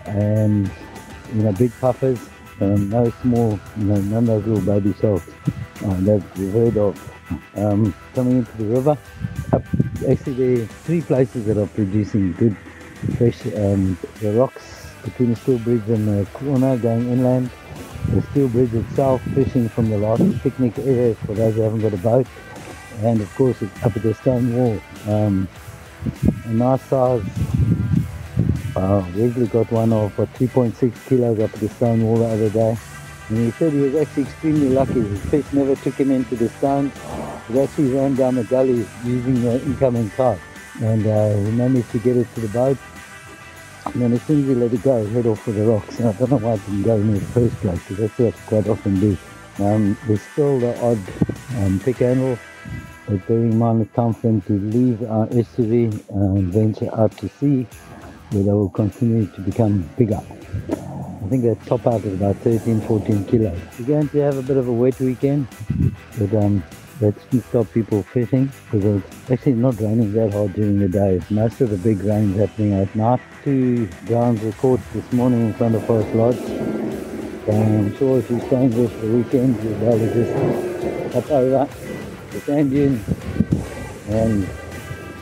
and 0.06 0.70
you 1.34 1.44
know 1.44 1.52
big 1.54 1.72
puffers, 1.80 2.20
um, 2.60 2.90
no 2.90 3.10
small, 3.22 3.60
you 3.78 3.86
know, 3.86 3.96
none 3.96 4.30
of 4.30 4.44
those 4.44 4.46
little 4.46 4.80
baby 4.80 4.94
sharks 5.00 5.30
uh, 5.86 5.94
that 6.02 6.24
we've 6.38 6.52
heard 6.52 6.78
of. 6.78 7.12
Um, 7.56 7.94
coming 8.14 8.40
into 8.40 8.58
the 8.58 8.66
river, 8.66 8.98
up, 9.54 9.64
actually 10.10 10.56
there 10.56 10.64
are 10.64 10.68
three 10.68 11.02
places 11.02 11.46
that 11.46 11.58
are 11.58 11.68
producing 11.68 12.34
good 12.34 12.58
fish. 13.18 13.46
Um, 13.56 13.98
the 14.20 14.34
rocks 14.34 14.88
between 15.04 15.30
the 15.32 15.36
Steel 15.38 15.60
Bridge 15.60 15.88
and 15.88 16.08
the 16.08 16.26
corner 16.32 16.78
going 16.78 17.10
inland. 17.10 17.50
The 18.10 18.22
Steel 18.32 18.50
Bridge 18.50 18.74
itself, 18.74 19.22
fishing 19.34 19.70
from 19.70 19.90
the 19.90 19.98
last 19.98 20.24
picnic 20.42 20.78
area 20.80 21.16
for 21.16 21.34
those 21.34 21.56
who 21.56 21.62
haven't 21.62 21.82
got 21.82 21.94
a 21.94 21.98
boat. 21.98 22.28
And 23.04 23.22
of 23.22 23.34
course, 23.36 23.62
it's 23.62 23.84
up 23.84 23.96
at 23.96 24.04
the 24.04 24.14
stone 24.14 24.56
wall. 24.56 24.80
Um, 25.08 25.48
a 26.46 26.50
nice 26.50 26.82
size. 26.84 27.24
Uh, 28.76 29.06
Wesley 29.16 29.48
got 29.48 29.72
one 29.72 29.92
of 29.92 30.18
uh, 30.20 30.26
2.6 30.38 31.08
kilos 31.08 31.40
up 31.40 31.54
at 31.54 31.60
the 31.60 31.70
stone 31.70 32.04
wall 32.04 32.18
the 32.18 32.26
other 32.26 32.50
day. 32.50 32.78
And 33.30 33.38
he 33.38 33.52
said 33.52 33.74
he 33.74 33.80
was 33.80 33.96
actually 33.96 34.24
extremely 34.24 34.70
lucky. 34.70 35.02
His 35.02 35.20
fish 35.26 35.46
never 35.52 35.76
took 35.76 35.96
him 35.96 36.12
into 36.12 36.36
the 36.36 36.50
stone. 36.50 36.92
He 37.48 37.60
actually 37.60 37.92
ran 37.92 38.16
down 38.16 38.36
the 38.36 38.44
gully 38.44 38.86
using 39.04 39.42
the 39.42 39.62
incoming 39.64 40.10
tide. 40.12 40.40
And 40.82 41.06
uh, 41.06 41.34
we 41.38 41.52
managed 41.52 41.92
to 41.92 42.00
get 42.00 42.18
it 42.18 42.28
to 42.36 42.42
the 42.42 42.50
boat. 42.50 42.78
And 43.86 44.02
then 44.02 44.14
as 44.14 44.22
soon 44.24 44.42
as 44.42 44.48
he 44.48 44.56
let 44.56 44.74
it 44.74 44.84
go, 44.84 44.98
it 44.98 45.10
head 45.10 45.26
off 45.26 45.42
for 45.42 45.52
the 45.52 45.64
rocks. 45.64 46.00
And 46.00 46.10
I 46.10 46.14
don't 46.14 46.30
know 46.30 46.38
why 46.38 46.54
it 46.54 46.66
didn't 46.66 46.84
go 46.84 46.96
in 46.96 47.14
the 47.14 47.22
first 47.22 47.56
place, 47.58 47.80
because 47.80 47.98
that's 47.98 48.20
what 48.20 48.34
I 48.36 48.38
quite 48.48 48.68
often 48.68 49.00
do. 49.00 49.18
Um, 49.60 49.98
there's 50.08 50.22
still 50.22 50.60
the 50.60 50.80
odd 50.82 51.00
um, 51.58 51.80
pick 51.80 51.98
handle, 51.98 52.38
bearing 53.18 53.52
in 53.52 53.58
mind 53.58 53.82
it's 53.82 53.94
time 53.94 54.14
to 54.42 54.54
leave 54.54 55.04
our 55.04 55.28
estuary 55.32 55.86
and 56.10 56.54
venture 56.54 56.90
out 56.96 57.16
to 57.18 57.30
sea, 57.30 57.68
where 58.32 58.44
they 58.44 58.52
will 58.52 58.70
continue 58.70 59.26
to 59.26 59.42
become 59.42 59.90
bigger. 59.98 60.22
I 60.22 61.28
think 61.30 61.44
they 61.44 61.56
top 61.66 61.88
out 61.88 62.06
at 62.06 62.14
about 62.14 62.36
13, 62.38 62.82
14 62.82 63.26
kilos. 63.26 63.60
We're 63.80 63.86
going 63.86 64.10
to 64.10 64.18
have 64.20 64.38
a 64.38 64.42
bit 64.42 64.58
of 64.58 64.68
a 64.68 64.72
wet 64.72 65.00
weekend, 65.00 65.48
but 66.18 66.34
um, 66.36 66.64
that 67.00 67.16
shouldn't 67.22 67.46
stop 67.46 67.72
people 67.72 68.04
fishing 68.04 68.52
because 68.72 69.04
it's 69.04 69.32
actually 69.32 69.54
not 69.54 69.80
raining 69.80 70.14
that 70.14 70.34
hard 70.34 70.54
during 70.54 70.80
the 70.80 70.88
day. 70.88 71.22
Most 71.30 71.62
of 71.62 71.70
the 71.70 71.78
big 71.78 72.02
rain's 72.04 72.38
happening 72.38 72.74
at 72.74 72.94
night. 72.96 73.20
Two 73.44 73.88
grounds 74.06 74.42
were 74.42 74.52
caught 74.54 74.80
this 74.94 75.12
morning 75.12 75.48
in 75.48 75.54
front 75.54 75.76
of 75.76 75.86
Forest 75.86 76.14
Lodge. 76.16 76.36
So 77.46 77.52
I'm 77.52 77.98
sure 77.98 78.20
if 78.20 78.30
you're 78.30 78.40
staying 78.42 78.70
there 78.70 78.88
for 78.88 79.06
the 79.06 79.18
weekend, 79.18 79.64
you'll 79.64 79.80
be 79.80 79.86
able 79.86 80.00
to 80.00 80.14
just 80.14 81.14
hop 81.14 81.32
over 81.32 81.91
the 82.32 82.40
sand 82.42 82.72
dune 82.72 83.04
and 84.10 84.48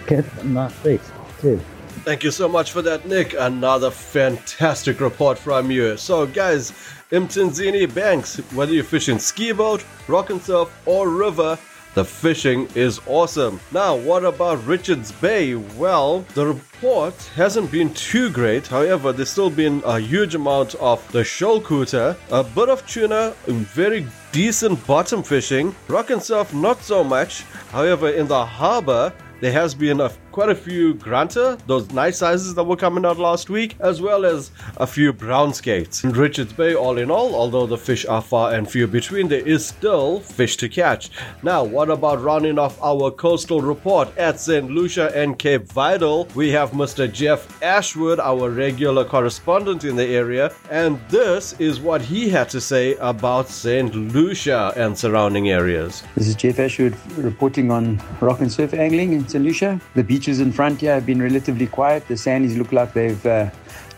get 0.08 0.46
nice 0.46 0.74
fish. 0.74 1.02
Cheers. 1.42 1.62
Thank 2.06 2.24
you 2.24 2.32
so 2.32 2.48
much 2.48 2.72
for 2.72 2.82
that, 2.82 3.06
Nick. 3.08 3.36
Another 3.38 3.92
fantastic 3.92 5.00
report 5.02 5.38
from 5.38 5.70
you. 5.70 5.98
So, 5.98 6.26
guys, 6.26 6.72
Mtunzini 7.12 7.94
Banks, 7.94 8.38
whether 8.54 8.74
you're 8.74 8.84
fishing 8.84 9.20
ski 9.20 9.52
boat, 9.52 9.84
rock 10.08 10.30
and 10.30 10.42
surf, 10.42 10.70
or 10.86 11.10
river, 11.10 11.58
the 12.00 12.06
fishing 12.06 12.66
is 12.76 13.02
awesome. 13.08 13.60
Now, 13.74 13.94
what 13.94 14.24
about 14.24 14.66
Richards 14.66 15.12
Bay? 15.12 15.56
Well, 15.56 16.22
the 16.34 16.48
report 16.48 17.14
hasn't 17.36 17.70
been 17.74 17.94
too 17.94 18.30
great. 18.30 18.66
However, 18.68 19.12
there's 19.12 19.30
still 19.30 19.50
been 19.50 19.82
a 19.84 20.00
huge 20.00 20.34
amount 20.34 20.76
of 20.76 21.06
the 21.12 21.26
shoal 21.26 21.60
couta, 21.60 22.16
a 22.32 22.42
bit 22.42 22.70
of 22.70 22.88
tuna, 22.88 23.34
and 23.48 23.68
very 23.68 24.08
decent 24.32 24.88
bottom 24.88 25.22
fishing. 25.22 25.76
Rock 25.90 26.10
and 26.10 26.24
surf, 26.24 26.54
not 26.54 26.82
so 26.82 27.04
much. 27.04 27.42
However, 27.70 28.08
in 28.12 28.30
the 28.30 28.46
harbor, 28.46 29.12
there 29.42 29.52
has 29.52 29.76
been 29.76 30.00
a, 30.00 30.10
quite 30.40 30.48
a 30.48 30.56
few 30.56 30.94
grunter, 30.94 31.58
those 31.68 31.92
nice 31.92 32.20
sizes 32.20 32.56
that 32.56 32.64
were 32.64 32.78
coming 32.78 33.06
out 33.06 33.18
last 33.18 33.50
week, 33.50 33.76
as 33.82 34.02
well 34.02 34.24
as 34.24 34.52
a 34.78 34.88
few 34.88 35.12
brown 35.12 35.54
skates. 35.54 36.06
In 36.06 36.14
Richards 36.14 36.54
Bay, 36.54 36.76
all 36.76 36.98
in 36.98 37.12
all, 37.12 37.36
although 37.36 37.66
the 37.66 37.78
fish 37.78 38.06
are 38.06 38.22
far 38.22 38.54
and 38.54 38.72
few 38.72 38.88
between, 38.88 39.28
there 39.28 39.46
is 39.46 39.66
still 39.66 40.22
fish 40.22 40.56
to 40.56 40.70
catch. 40.70 41.10
Now, 41.44 41.66
what 41.66 41.90
about 41.90 42.24
rounding 42.24 42.58
off 42.58 42.82
our 42.82 43.12
coastal 43.12 43.60
report 43.60 44.18
at 44.18 44.40
St. 44.40 44.72
Lucia 44.72 45.12
and 45.14 45.38
Cape 45.38 45.70
Vidal? 45.74 46.26
We 46.36 46.52
have 46.52 46.72
Mr. 46.72 47.12
Jeff 47.12 47.62
Ashwood, 47.62 48.22
our 48.22 48.50
regular 48.50 49.04
correspondent 49.04 49.84
in 49.84 49.98
the 49.98 50.06
area, 50.06 50.54
and 50.72 51.02
this 51.10 51.52
is 51.60 51.82
what 51.82 52.02
he 52.02 52.30
had 52.30 52.48
to 52.52 52.62
say 52.62 52.96
about 53.02 53.50
St. 53.50 53.94
Lucia 53.94 54.72
and 54.78 54.98
surrounding 54.98 55.50
areas. 55.50 56.02
This 56.16 56.30
is 56.30 56.36
Jeff 56.36 56.60
Ashwood 56.60 56.96
reporting 57.18 57.72
on 57.72 58.02
rock 58.22 58.40
and 58.40 58.50
surf 58.50 58.74
angling 58.74 59.12
in 59.12 59.28
St. 59.28 59.44
Lucia. 59.44 59.82
The 59.96 60.04
in 60.38 60.52
front 60.52 60.82
here 60.82 60.94
have 60.94 61.08
been 61.08 61.22
relatively 61.22 61.66
quiet. 61.66 62.08
The 62.08 62.14
sandies 62.14 62.56
look 62.56 62.72
like 62.72 62.94
they've 62.94 63.26
uh, 63.26 63.50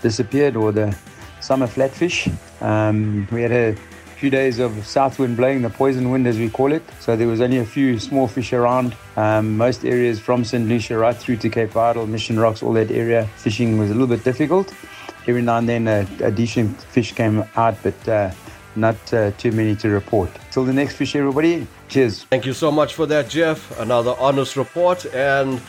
disappeared 0.01 0.55
or 0.55 0.71
the 0.71 0.95
summer 1.41 1.67
flatfish. 1.67 2.31
Um, 2.61 3.27
we 3.29 3.41
had 3.41 3.51
a 3.51 3.75
few 4.15 4.29
days 4.29 4.59
of 4.59 4.85
south 4.85 5.19
wind 5.19 5.35
blowing, 5.35 5.61
the 5.61 5.69
poison 5.69 6.09
wind 6.11 6.27
as 6.27 6.37
we 6.37 6.49
call 6.49 6.71
it. 6.71 6.83
So 7.01 7.17
there 7.17 7.27
was 7.27 7.41
only 7.41 7.57
a 7.57 7.65
few 7.65 7.99
small 7.99 8.27
fish 8.27 8.53
around. 8.53 8.95
Um, 9.17 9.57
most 9.57 9.83
areas 9.83 10.17
from 10.19 10.45
St. 10.45 10.69
Lucia 10.69 10.97
right 10.97 11.17
through 11.17 11.37
to 11.37 11.49
Cape 11.49 11.71
Vidal, 11.71 12.07
Mission 12.07 12.39
Rocks, 12.39 12.63
all 12.63 12.73
that 12.73 12.91
area, 12.91 13.27
fishing 13.35 13.77
was 13.77 13.89
a 13.89 13.93
little 13.93 14.07
bit 14.15 14.23
difficult. 14.23 14.73
Every 15.27 15.41
now 15.41 15.57
and 15.57 15.67
then 15.67 15.87
a, 15.87 16.07
a 16.23 16.31
decent 16.31 16.81
fish 16.81 17.13
came 17.13 17.43
out, 17.55 17.75
but 17.83 18.07
uh, 18.07 18.31
not 18.75 19.13
uh, 19.13 19.31
too 19.31 19.51
many 19.51 19.75
to 19.77 19.89
report. 19.89 20.29
Till 20.51 20.65
the 20.65 20.73
next 20.73 20.95
fish, 20.95 21.15
everybody. 21.15 21.67
Cheers. 21.87 22.23
Thank 22.23 22.45
you 22.45 22.53
so 22.53 22.71
much 22.71 22.93
for 22.93 23.05
that, 23.07 23.29
Jeff. 23.29 23.77
Another 23.79 24.15
honest 24.17 24.55
report. 24.55 25.05
And 25.13 25.61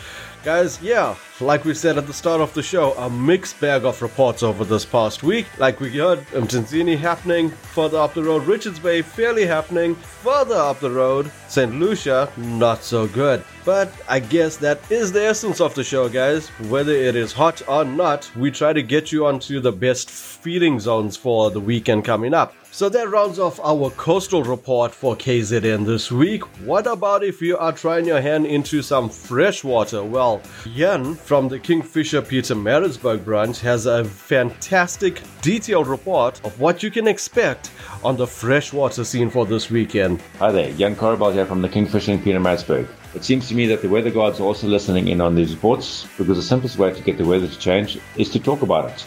guys, 0.43 0.81
yeah, 0.81 1.15
like 1.39 1.63
we 1.63 1.73
said 1.73 1.97
at 1.97 2.05
the 2.05 2.13
start 2.13 2.41
of 2.41 2.53
the 2.53 2.61
show, 2.61 2.93
a 2.93 3.09
mixed 3.09 3.59
bag 3.61 3.85
of 3.85 4.01
reports 4.01 4.43
over 4.43 4.65
this 4.65 4.83
past 4.83 5.23
week. 5.23 5.45
Like 5.57 5.79
we 5.79 5.97
heard, 5.97 6.19
Mtunzini 6.27 6.97
happening, 6.97 7.49
further 7.49 7.97
up 7.97 8.13
the 8.13 8.23
road, 8.23 8.45
Richards 8.45 8.79
Bay 8.79 9.01
fairly 9.01 9.45
happening, 9.45 9.95
further 9.95 10.55
up 10.55 10.79
the 10.79 10.91
road, 10.91 11.31
St. 11.47 11.73
Lucia, 11.75 12.29
not 12.35 12.83
so 12.83 13.07
good. 13.07 13.43
But 13.63 13.93
I 14.09 14.19
guess 14.19 14.57
that 14.57 14.79
is 14.91 15.11
the 15.11 15.23
essence 15.23 15.61
of 15.61 15.73
the 15.75 15.83
show, 15.83 16.09
guys. 16.09 16.49
Whether 16.69 16.93
it 16.93 17.15
is 17.15 17.31
hot 17.31 17.61
or 17.67 17.85
not, 17.85 18.29
we 18.35 18.51
try 18.51 18.73
to 18.73 18.83
get 18.83 19.11
you 19.11 19.25
onto 19.25 19.61
the 19.61 19.71
best 19.71 20.09
feeding 20.09 20.79
zones 20.79 21.15
for 21.15 21.51
the 21.51 21.61
weekend 21.61 22.03
coming 22.03 22.33
up. 22.33 22.53
So 22.73 22.89
that 22.89 23.11
rounds 23.11 23.37
off 23.37 23.59
our 23.59 23.91
coastal 23.91 24.41
report 24.41 24.95
for 24.95 25.15
KZN 25.15 25.85
this 25.85 26.11
week. 26.11 26.41
What 26.65 26.87
about 26.87 27.23
if 27.23 27.39
you 27.39 27.55
are 27.55 27.71
trying 27.71 28.05
your 28.05 28.19
hand 28.19 28.47
into 28.47 28.81
some 28.81 29.09
freshwater? 29.09 30.03
Well, 30.03 30.41
Jan 30.73 31.13
from 31.13 31.49
the 31.49 31.59
Kingfisher 31.59 32.23
Pietermaritzburg 32.23 33.23
branch 33.23 33.61
has 33.61 33.85
a 33.85 34.03
fantastic 34.03 35.21
detailed 35.43 35.85
report 35.85 36.43
of 36.43 36.59
what 36.59 36.81
you 36.81 36.89
can 36.89 37.07
expect 37.07 37.69
on 38.03 38.17
the 38.17 38.25
freshwater 38.25 39.03
scene 39.03 39.29
for 39.29 39.45
this 39.45 39.69
weekend. 39.69 40.19
Hi 40.39 40.51
there, 40.51 40.73
Jan 40.73 40.95
Korabal 40.95 41.31
here 41.31 41.45
from 41.45 41.61
the 41.61 41.69
Kingfisher 41.69 42.13
in 42.13 42.21
Pietermaritzburg. 42.21 42.87
It 43.13 43.23
seems 43.23 43.47
to 43.49 43.53
me 43.53 43.67
that 43.67 43.83
the 43.83 43.89
weather 43.89 44.09
gods 44.09 44.39
are 44.39 44.45
also 44.45 44.65
listening 44.65 45.09
in 45.09 45.21
on 45.21 45.35
these 45.35 45.53
reports 45.53 46.07
because 46.17 46.37
the 46.37 46.41
simplest 46.41 46.79
way 46.79 46.91
to 46.91 47.03
get 47.03 47.19
the 47.19 47.25
weather 47.25 47.47
to 47.47 47.59
change 47.59 47.99
is 48.17 48.29
to 48.31 48.39
talk 48.39 48.63
about 48.63 48.89
it 48.89 49.05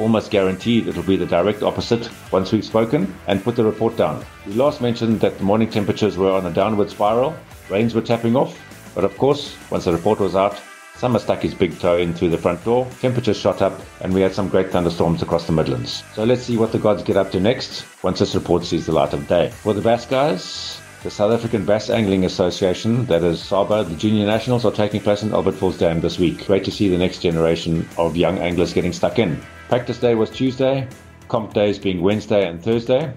almost 0.00 0.30
guaranteed 0.30 0.88
it'll 0.88 1.02
be 1.02 1.16
the 1.16 1.26
direct 1.26 1.62
opposite 1.62 2.10
once 2.32 2.50
we've 2.50 2.64
spoken 2.64 3.14
and 3.26 3.44
put 3.44 3.54
the 3.54 3.64
report 3.64 3.96
down. 3.96 4.24
We 4.46 4.54
last 4.54 4.80
mentioned 4.80 5.20
that 5.20 5.38
the 5.38 5.44
morning 5.44 5.70
temperatures 5.70 6.16
were 6.16 6.32
on 6.32 6.46
a 6.46 6.52
downward 6.52 6.90
spiral, 6.90 7.36
rains 7.68 7.94
were 7.94 8.00
tapping 8.00 8.34
off, 8.34 8.58
but 8.94 9.04
of 9.04 9.16
course, 9.18 9.56
once 9.70 9.84
the 9.84 9.92
report 9.92 10.18
was 10.18 10.34
out, 10.34 10.60
Summer 11.00 11.18
stuck 11.18 11.40
his 11.40 11.54
big 11.54 11.78
toe 11.78 11.96
in 11.96 12.12
through 12.12 12.28
the 12.28 12.36
front 12.36 12.62
door, 12.62 12.86
temperatures 13.00 13.38
shot 13.38 13.62
up, 13.62 13.80
and 14.02 14.12
we 14.12 14.20
had 14.20 14.34
some 14.34 14.50
great 14.50 14.70
thunderstorms 14.70 15.22
across 15.22 15.46
the 15.46 15.52
Midlands. 15.52 16.04
So 16.14 16.24
let's 16.24 16.42
see 16.42 16.58
what 16.58 16.72
the 16.72 16.78
gods 16.78 17.02
get 17.02 17.16
up 17.16 17.30
to 17.30 17.40
next 17.40 17.86
once 18.02 18.18
this 18.18 18.34
report 18.34 18.66
sees 18.66 18.84
the 18.84 18.92
light 18.92 19.14
of 19.14 19.26
day. 19.26 19.48
For 19.48 19.72
the 19.72 19.80
bass 19.80 20.04
guys, 20.04 20.78
the 21.02 21.10
South 21.10 21.32
African 21.32 21.64
Bass 21.64 21.88
Angling 21.88 22.26
Association, 22.26 23.06
that 23.06 23.24
is 23.24 23.40
SABA, 23.40 23.84
the 23.84 23.96
Junior 23.96 24.26
Nationals 24.26 24.66
are 24.66 24.72
taking 24.72 25.00
place 25.00 25.22
in 25.22 25.32
Albert 25.32 25.52
Falls 25.52 25.78
Dam 25.78 26.02
this 26.02 26.18
week. 26.18 26.46
Great 26.46 26.64
to 26.64 26.70
see 26.70 26.90
the 26.90 26.98
next 26.98 27.20
generation 27.20 27.88
of 27.96 28.14
young 28.14 28.38
anglers 28.38 28.74
getting 28.74 28.92
stuck 28.92 29.18
in. 29.18 29.40
Practice 29.70 30.00
day 30.00 30.16
was 30.16 30.30
Tuesday, 30.30 30.88
comp 31.28 31.54
days 31.54 31.78
being 31.78 32.02
Wednesday 32.02 32.48
and 32.48 32.60
Thursday, 32.60 33.12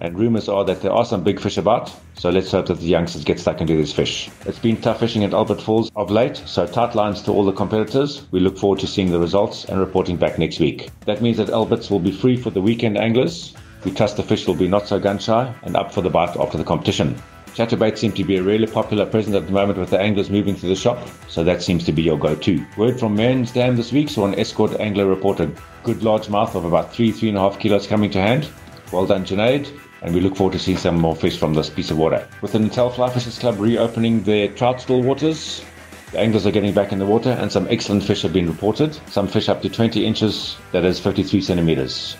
and 0.00 0.18
rumours 0.18 0.48
are 0.48 0.64
that 0.64 0.82
there 0.82 0.90
are 0.90 1.04
some 1.04 1.22
big 1.22 1.38
fish 1.38 1.58
about, 1.58 1.94
so 2.16 2.28
let's 2.28 2.50
hope 2.50 2.66
that 2.66 2.80
the 2.80 2.88
youngsters 2.88 3.22
get 3.22 3.38
stuck 3.38 3.60
into 3.60 3.76
these 3.76 3.92
fish. 3.92 4.28
It's 4.46 4.58
been 4.58 4.80
tough 4.80 4.98
fishing 4.98 5.22
at 5.22 5.32
Albert 5.32 5.62
Falls 5.62 5.92
of 5.94 6.10
late, 6.10 6.38
so 6.44 6.66
tight 6.66 6.96
lines 6.96 7.22
to 7.22 7.30
all 7.30 7.44
the 7.44 7.52
competitors. 7.52 8.26
We 8.32 8.40
look 8.40 8.58
forward 8.58 8.80
to 8.80 8.88
seeing 8.88 9.12
the 9.12 9.20
results 9.20 9.66
and 9.66 9.78
reporting 9.78 10.16
back 10.16 10.40
next 10.40 10.58
week. 10.58 10.90
That 11.04 11.22
means 11.22 11.36
that 11.36 11.50
Alberts 11.50 11.88
will 11.88 12.00
be 12.00 12.10
free 12.10 12.36
for 12.36 12.50
the 12.50 12.60
weekend 12.60 12.98
anglers, 12.98 13.54
we 13.84 13.92
trust 13.92 14.16
the 14.16 14.24
fish 14.24 14.48
will 14.48 14.56
be 14.56 14.66
not 14.66 14.88
so 14.88 14.98
gun 14.98 15.20
shy 15.20 15.54
and 15.62 15.76
up 15.76 15.92
for 15.92 16.00
the 16.00 16.10
bite 16.10 16.36
after 16.36 16.58
the 16.58 16.64
competition. 16.64 17.14
Chatterbaits 17.56 17.96
seem 17.96 18.12
to 18.12 18.22
be 18.22 18.36
a 18.36 18.42
really 18.42 18.66
popular 18.66 19.06
present 19.06 19.34
at 19.34 19.46
the 19.46 19.52
moment 19.52 19.78
with 19.78 19.88
the 19.88 19.98
anglers 19.98 20.28
moving 20.28 20.54
to 20.56 20.66
the 20.66 20.76
shop, 20.76 21.08
so 21.26 21.42
that 21.42 21.62
seems 21.62 21.84
to 21.84 21.92
be 21.92 22.02
your 22.02 22.18
go-to. 22.18 22.62
Word 22.76 23.00
from 23.00 23.16
Man's 23.16 23.50
Dam 23.50 23.76
this 23.76 23.92
week 23.92 24.10
saw 24.10 24.26
an 24.26 24.38
escort 24.38 24.78
angler 24.78 25.06
report 25.06 25.40
a 25.40 25.50
good 25.82 26.02
large 26.02 26.28
mouth 26.28 26.54
of 26.54 26.66
about 26.66 26.92
three, 26.92 27.10
three 27.10 27.30
and 27.30 27.38
a 27.38 27.40
half 27.40 27.58
kilos 27.58 27.86
coming 27.86 28.10
to 28.10 28.20
hand. 28.20 28.46
Well 28.92 29.06
done, 29.06 29.24
Junaid, 29.24 29.72
and 30.02 30.14
we 30.14 30.20
look 30.20 30.36
forward 30.36 30.52
to 30.52 30.58
seeing 30.58 30.76
some 30.76 31.00
more 31.00 31.16
fish 31.16 31.38
from 31.38 31.54
this 31.54 31.70
piece 31.70 31.90
of 31.90 31.96
water. 31.96 32.28
With 32.42 32.52
the 32.52 32.58
Natal 32.58 32.90
Fly 32.90 33.08
Fishers 33.08 33.38
Club 33.38 33.58
reopening 33.58 34.22
their 34.24 34.48
trout 34.48 34.82
still 34.82 35.02
waters, 35.02 35.64
the 36.12 36.18
anglers 36.18 36.46
are 36.46 36.50
getting 36.50 36.74
back 36.74 36.92
in 36.92 36.98
the 36.98 37.06
water 37.06 37.30
and 37.30 37.50
some 37.50 37.66
excellent 37.70 38.04
fish 38.04 38.20
have 38.20 38.34
been 38.34 38.48
reported. 38.48 38.98
Some 39.08 39.28
fish 39.28 39.48
up 39.48 39.62
to 39.62 39.70
20 39.70 40.04
inches, 40.04 40.58
that 40.72 40.84
is 40.84 41.00
53 41.00 41.40
centimeters. 41.40 42.18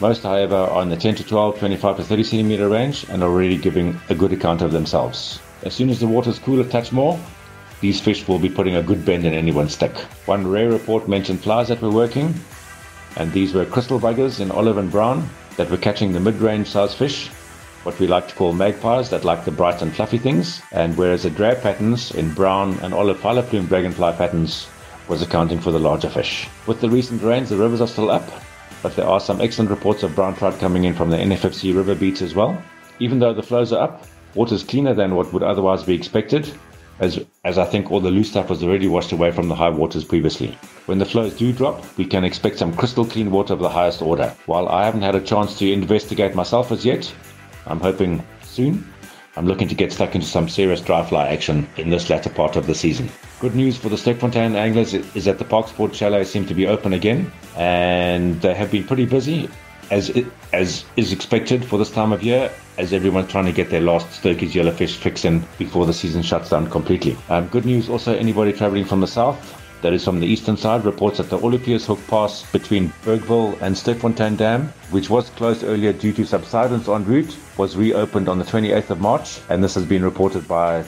Most, 0.00 0.22
however, 0.22 0.56
are 0.56 0.82
in 0.82 0.88
the 0.88 0.96
10 0.96 1.16
to 1.16 1.24
12, 1.24 1.58
25 1.58 1.96
to 1.98 2.02
30 2.04 2.22
centimeter 2.24 2.70
range 2.70 3.04
and 3.10 3.22
are 3.22 3.28
already 3.30 3.58
giving 3.58 4.00
a 4.08 4.14
good 4.14 4.32
account 4.32 4.62
of 4.62 4.72
themselves. 4.72 5.40
As 5.62 5.74
soon 5.74 5.90
as 5.90 6.00
the 6.00 6.06
water's 6.06 6.38
cool 6.38 6.60
a 6.60 6.64
touch 6.64 6.90
more, 6.90 7.20
these 7.82 8.00
fish 8.00 8.26
will 8.26 8.38
be 8.38 8.48
putting 8.48 8.76
a 8.76 8.82
good 8.82 9.04
bend 9.04 9.26
in 9.26 9.34
anyone's 9.34 9.74
stick. 9.74 9.94
One 10.24 10.46
rare 10.46 10.70
report 10.70 11.06
mentioned 11.06 11.42
flies 11.42 11.68
that 11.68 11.82
were 11.82 11.90
working, 11.90 12.34
and 13.16 13.30
these 13.32 13.52
were 13.52 13.66
crystal 13.66 14.00
buggers 14.00 14.40
in 14.40 14.50
olive 14.50 14.78
and 14.78 14.90
brown 14.90 15.28
that 15.56 15.70
were 15.70 15.76
catching 15.76 16.12
the 16.12 16.20
mid-range 16.20 16.68
size 16.68 16.94
fish, 16.94 17.28
what 17.82 17.98
we 17.98 18.06
like 18.06 18.28
to 18.28 18.34
call 18.34 18.54
magpies 18.54 19.10
that 19.10 19.24
like 19.24 19.44
the 19.44 19.50
bright 19.50 19.82
and 19.82 19.94
fluffy 19.94 20.18
things, 20.18 20.62
and 20.72 20.96
whereas 20.96 21.24
the 21.24 21.30
drab 21.30 21.60
patterns 21.60 22.10
in 22.12 22.32
brown 22.32 22.78
and 22.80 22.94
olive 22.94 23.20
filar 23.20 23.42
plume 23.42 23.66
dragonfly 23.66 24.12
patterns 24.12 24.66
was 25.08 25.20
accounting 25.20 25.60
for 25.60 25.72
the 25.72 25.78
larger 25.78 26.08
fish. 26.08 26.48
With 26.66 26.80
the 26.80 26.88
recent 26.88 27.22
rains, 27.22 27.50
the 27.50 27.56
rivers 27.56 27.82
are 27.82 27.86
still 27.86 28.10
up, 28.10 28.30
but 28.82 28.96
there 28.96 29.06
are 29.06 29.20
some 29.20 29.40
excellent 29.40 29.70
reports 29.70 30.02
of 30.02 30.14
brown 30.14 30.34
trout 30.34 30.58
coming 30.58 30.84
in 30.84 30.94
from 30.94 31.10
the 31.10 31.16
NFFC 31.16 31.74
river 31.74 31.94
beats 31.94 32.22
as 32.22 32.34
well. 32.34 32.60
Even 32.98 33.18
though 33.18 33.34
the 33.34 33.42
flows 33.42 33.72
are 33.72 33.82
up, 33.82 34.04
water's 34.34 34.62
cleaner 34.62 34.94
than 34.94 35.14
what 35.14 35.32
would 35.32 35.42
otherwise 35.42 35.82
be 35.82 35.94
expected, 35.94 36.50
as, 36.98 37.24
as 37.44 37.58
I 37.58 37.64
think 37.64 37.90
all 37.90 38.00
the 38.00 38.10
loose 38.10 38.30
stuff 38.30 38.50
was 38.50 38.62
already 38.62 38.86
washed 38.86 39.12
away 39.12 39.30
from 39.30 39.48
the 39.48 39.54
high 39.54 39.70
waters 39.70 40.04
previously. 40.04 40.56
When 40.86 40.98
the 40.98 41.06
flows 41.06 41.34
do 41.36 41.52
drop, 41.52 41.84
we 41.96 42.04
can 42.04 42.24
expect 42.24 42.58
some 42.58 42.74
crystal 42.74 43.04
clean 43.04 43.30
water 43.30 43.54
of 43.54 43.60
the 43.60 43.68
highest 43.68 44.02
order. 44.02 44.34
While 44.46 44.68
I 44.68 44.84
haven't 44.84 45.02
had 45.02 45.14
a 45.14 45.20
chance 45.20 45.58
to 45.58 45.72
investigate 45.72 46.34
myself 46.34 46.70
as 46.72 46.84
yet, 46.84 47.12
I'm 47.66 47.80
hoping 47.80 48.22
soon. 48.42 48.84
I'm 49.40 49.46
looking 49.46 49.68
to 49.68 49.74
get 49.74 49.90
stuck 49.90 50.14
into 50.14 50.26
some 50.26 50.50
serious 50.50 50.82
dry 50.82 51.02
fly 51.02 51.28
action 51.28 51.66
in 51.78 51.88
this 51.88 52.10
latter 52.10 52.28
part 52.28 52.56
of 52.56 52.66
the 52.66 52.74
season. 52.74 53.08
Good 53.40 53.54
news 53.54 53.74
for 53.74 53.88
the 53.88 53.96
Sterkfontein 53.96 54.54
anglers 54.54 54.92
is 54.92 55.24
that 55.24 55.38
the 55.38 55.46
Parksport 55.46 55.94
Chalet 55.94 56.24
seem 56.24 56.44
to 56.44 56.52
be 56.52 56.66
open 56.66 56.92
again, 56.92 57.32
and 57.56 58.38
they 58.42 58.52
have 58.52 58.70
been 58.70 58.84
pretty 58.84 59.06
busy, 59.06 59.48
as 59.90 60.10
it, 60.10 60.26
as 60.52 60.84
is 60.98 61.10
expected 61.10 61.64
for 61.64 61.78
this 61.78 61.90
time 61.90 62.12
of 62.12 62.22
year, 62.22 62.52
as 62.76 62.92
everyone's 62.92 63.30
trying 63.30 63.46
to 63.46 63.52
get 63.52 63.70
their 63.70 63.80
last 63.80 64.06
Sturkey's 64.08 64.52
yellowfish 64.52 64.96
fix 64.96 65.24
in 65.24 65.42
before 65.56 65.86
the 65.86 65.94
season 65.94 66.20
shuts 66.20 66.50
down 66.50 66.68
completely. 66.68 67.16
Um, 67.30 67.48
good 67.48 67.64
news 67.64 67.88
also, 67.88 68.14
anybody 68.14 68.52
traveling 68.52 68.84
from 68.84 69.00
the 69.00 69.06
south, 69.06 69.58
that 69.82 69.92
is 69.92 70.04
from 70.04 70.20
the 70.20 70.26
eastern 70.26 70.56
side, 70.56 70.84
reports 70.84 71.18
that 71.18 71.30
the 71.30 71.38
Oliviershoek 71.38 72.06
Pass 72.06 72.50
between 72.52 72.92
Bergville 73.04 73.58
and 73.60 73.74
Sterkfontein 73.74 74.36
Dam, 74.36 74.72
which 74.90 75.10
was 75.10 75.30
closed 75.30 75.64
earlier 75.64 75.92
due 75.92 76.12
to 76.12 76.24
subsidence 76.24 76.88
en 76.88 77.04
route, 77.04 77.36
was 77.56 77.76
reopened 77.76 78.28
on 78.28 78.38
the 78.38 78.44
28th 78.44 78.90
of 78.90 79.00
March, 79.00 79.40
and 79.48 79.62
this 79.62 79.74
has 79.74 79.84
been 79.84 80.04
reported 80.04 80.46
by 80.46 80.84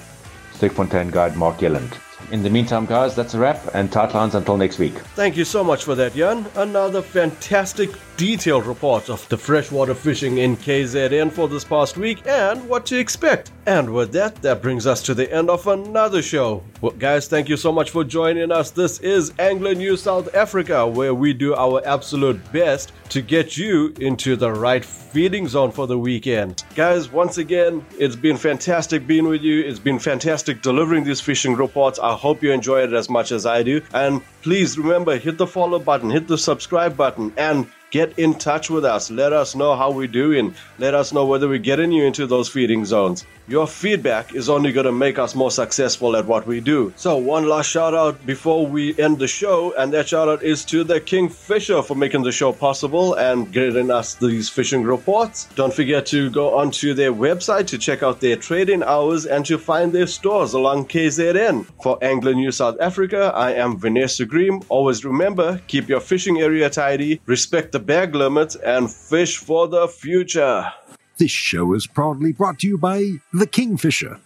Sterkfontein 0.54 1.10
guide 1.10 1.36
Mark 1.36 1.58
Yelland. 1.58 1.98
In 2.30 2.42
the 2.42 2.50
meantime, 2.50 2.86
guys, 2.86 3.14
that's 3.16 3.34
a 3.34 3.38
wrap, 3.38 3.60
and 3.74 3.90
tight 3.90 4.14
lines 4.14 4.34
until 4.34 4.56
next 4.56 4.78
week. 4.78 4.94
Thank 5.16 5.36
you 5.36 5.44
so 5.44 5.64
much 5.64 5.84
for 5.84 5.94
that, 5.96 6.14
Jan. 6.14 6.46
Another 6.54 7.02
fantastic 7.02 7.90
detailed 8.16 8.66
report 8.66 9.08
of 9.08 9.28
the 9.28 9.36
freshwater 9.36 9.94
fishing 9.94 10.38
in 10.38 10.56
KZN 10.56 11.30
for 11.30 11.48
this 11.48 11.64
past 11.64 11.96
week 11.96 12.26
and 12.26 12.68
what 12.68 12.86
to 12.86 12.98
expect. 12.98 13.52
And 13.66 13.92
with 13.92 14.12
that, 14.12 14.36
that 14.42 14.62
brings 14.62 14.86
us 14.86 15.02
to 15.04 15.14
the 15.14 15.32
end 15.32 15.50
of 15.50 15.66
another 15.66 16.22
show. 16.22 16.62
Well, 16.80 16.92
guys, 16.92 17.28
thank 17.28 17.48
you 17.48 17.56
so 17.56 17.72
much 17.72 17.90
for 17.90 18.04
joining 18.04 18.50
us. 18.50 18.70
This 18.70 18.98
is 19.00 19.32
Angler 19.38 19.74
News 19.74 20.02
South 20.02 20.34
Africa, 20.34 20.86
where 20.86 21.14
we 21.14 21.32
do 21.32 21.54
our 21.54 21.80
absolute 21.86 22.40
best 22.52 22.92
to 23.10 23.22
get 23.22 23.56
you 23.56 23.94
into 24.00 24.36
the 24.36 24.50
right 24.50 24.84
feeding 24.84 25.46
zone 25.46 25.70
for 25.70 25.86
the 25.86 25.98
weekend. 25.98 26.64
Guys, 26.74 27.12
once 27.12 27.38
again, 27.38 27.84
it's 27.98 28.16
been 28.16 28.36
fantastic 28.36 29.06
being 29.06 29.28
with 29.28 29.42
you. 29.42 29.60
It's 29.60 29.78
been 29.78 29.98
fantastic 29.98 30.62
delivering 30.62 31.04
these 31.04 31.20
fishing 31.20 31.54
reports. 31.54 31.98
I 31.98 32.14
hope 32.14 32.42
you 32.42 32.52
enjoy 32.52 32.82
it 32.82 32.92
as 32.92 33.10
much 33.10 33.30
as 33.30 33.46
I 33.46 33.62
do. 33.62 33.82
And 33.92 34.22
please 34.42 34.78
remember, 34.78 35.18
hit 35.18 35.38
the 35.38 35.46
follow 35.46 35.78
button, 35.78 36.10
hit 36.10 36.26
the 36.26 36.38
subscribe 36.38 36.96
button, 36.96 37.32
and 37.36 37.66
get 37.92 38.18
in 38.18 38.34
touch 38.34 38.70
with 38.70 38.84
us. 38.84 39.10
Let 39.10 39.32
us 39.32 39.54
know 39.54 39.76
how 39.76 39.92
we're 39.92 40.08
doing. 40.08 40.54
Let 40.78 40.94
us 40.94 41.12
know 41.12 41.26
whether 41.26 41.48
we're 41.48 41.58
getting 41.58 41.92
you 41.92 42.04
into 42.04 42.26
those 42.26 42.48
feeding 42.48 42.84
zones. 42.84 43.24
Your 43.48 43.66
feedback 43.66 44.34
is 44.34 44.48
only 44.48 44.72
going 44.72 44.86
to 44.86 44.92
make 44.92 45.18
us 45.18 45.34
more 45.34 45.50
successful 45.50 46.16
at 46.16 46.24
what 46.24 46.46
we 46.46 46.60
do. 46.60 46.92
So, 46.96 47.16
one 47.16 47.48
last 47.48 47.68
shout 47.68 47.92
out 47.92 48.24
before 48.24 48.66
we 48.66 48.98
end 48.98 49.18
the 49.18 49.26
show, 49.26 49.74
and 49.76 49.92
that 49.92 50.08
shout 50.08 50.28
out 50.28 50.42
is 50.42 50.64
to 50.66 50.84
the 50.84 51.00
Kingfisher 51.00 51.82
for 51.82 51.96
making 51.96 52.22
the 52.22 52.32
show 52.32 52.52
possible 52.52 53.14
and 53.14 53.52
getting 53.52 53.90
us 53.90 54.14
these 54.14 54.48
fishing 54.48 54.84
reports. 54.84 55.48
Don't 55.56 55.74
forget 55.74 56.06
to 56.06 56.30
go 56.30 56.56
onto 56.56 56.94
their 56.94 57.12
website 57.12 57.66
to 57.66 57.78
check 57.78 58.02
out 58.02 58.20
their 58.20 58.36
trading 58.36 58.84
hours 58.84 59.26
and 59.26 59.44
to 59.46 59.58
find 59.58 59.92
their 59.92 60.06
stores 60.06 60.54
along 60.54 60.86
KZN. 60.86 61.66
For 61.82 61.98
Angler 62.00 62.34
News 62.34 62.56
South 62.56 62.80
Africa, 62.80 63.32
I 63.34 63.54
am 63.54 63.76
Vanessa 63.76 64.24
Green. 64.24 64.62
Always 64.68 65.04
remember 65.04 65.60
keep 65.66 65.88
your 65.88 66.00
fishing 66.00 66.40
area 66.40 66.70
tidy, 66.70 67.20
respect 67.26 67.72
the 67.72 67.81
bag 67.86 68.14
limits, 68.14 68.56
and 68.56 68.90
fish 68.90 69.36
for 69.36 69.68
the 69.68 69.88
future. 69.88 70.72
This 71.18 71.30
show 71.30 71.74
is 71.74 71.86
proudly 71.86 72.32
brought 72.32 72.58
to 72.60 72.66
you 72.66 72.78
by 72.78 73.18
The 73.32 73.46
Kingfisher. 73.46 74.18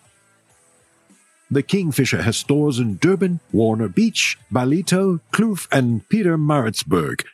The 1.50 1.62
Kingfisher 1.62 2.22
has 2.22 2.36
stores 2.36 2.78
in 2.78 2.96
Durban, 2.96 3.40
Warner 3.52 3.88
Beach, 3.88 4.38
Ballito, 4.52 5.20
Kloof, 5.32 5.68
and 5.70 6.08
Pietermaritzburg. 6.08 7.24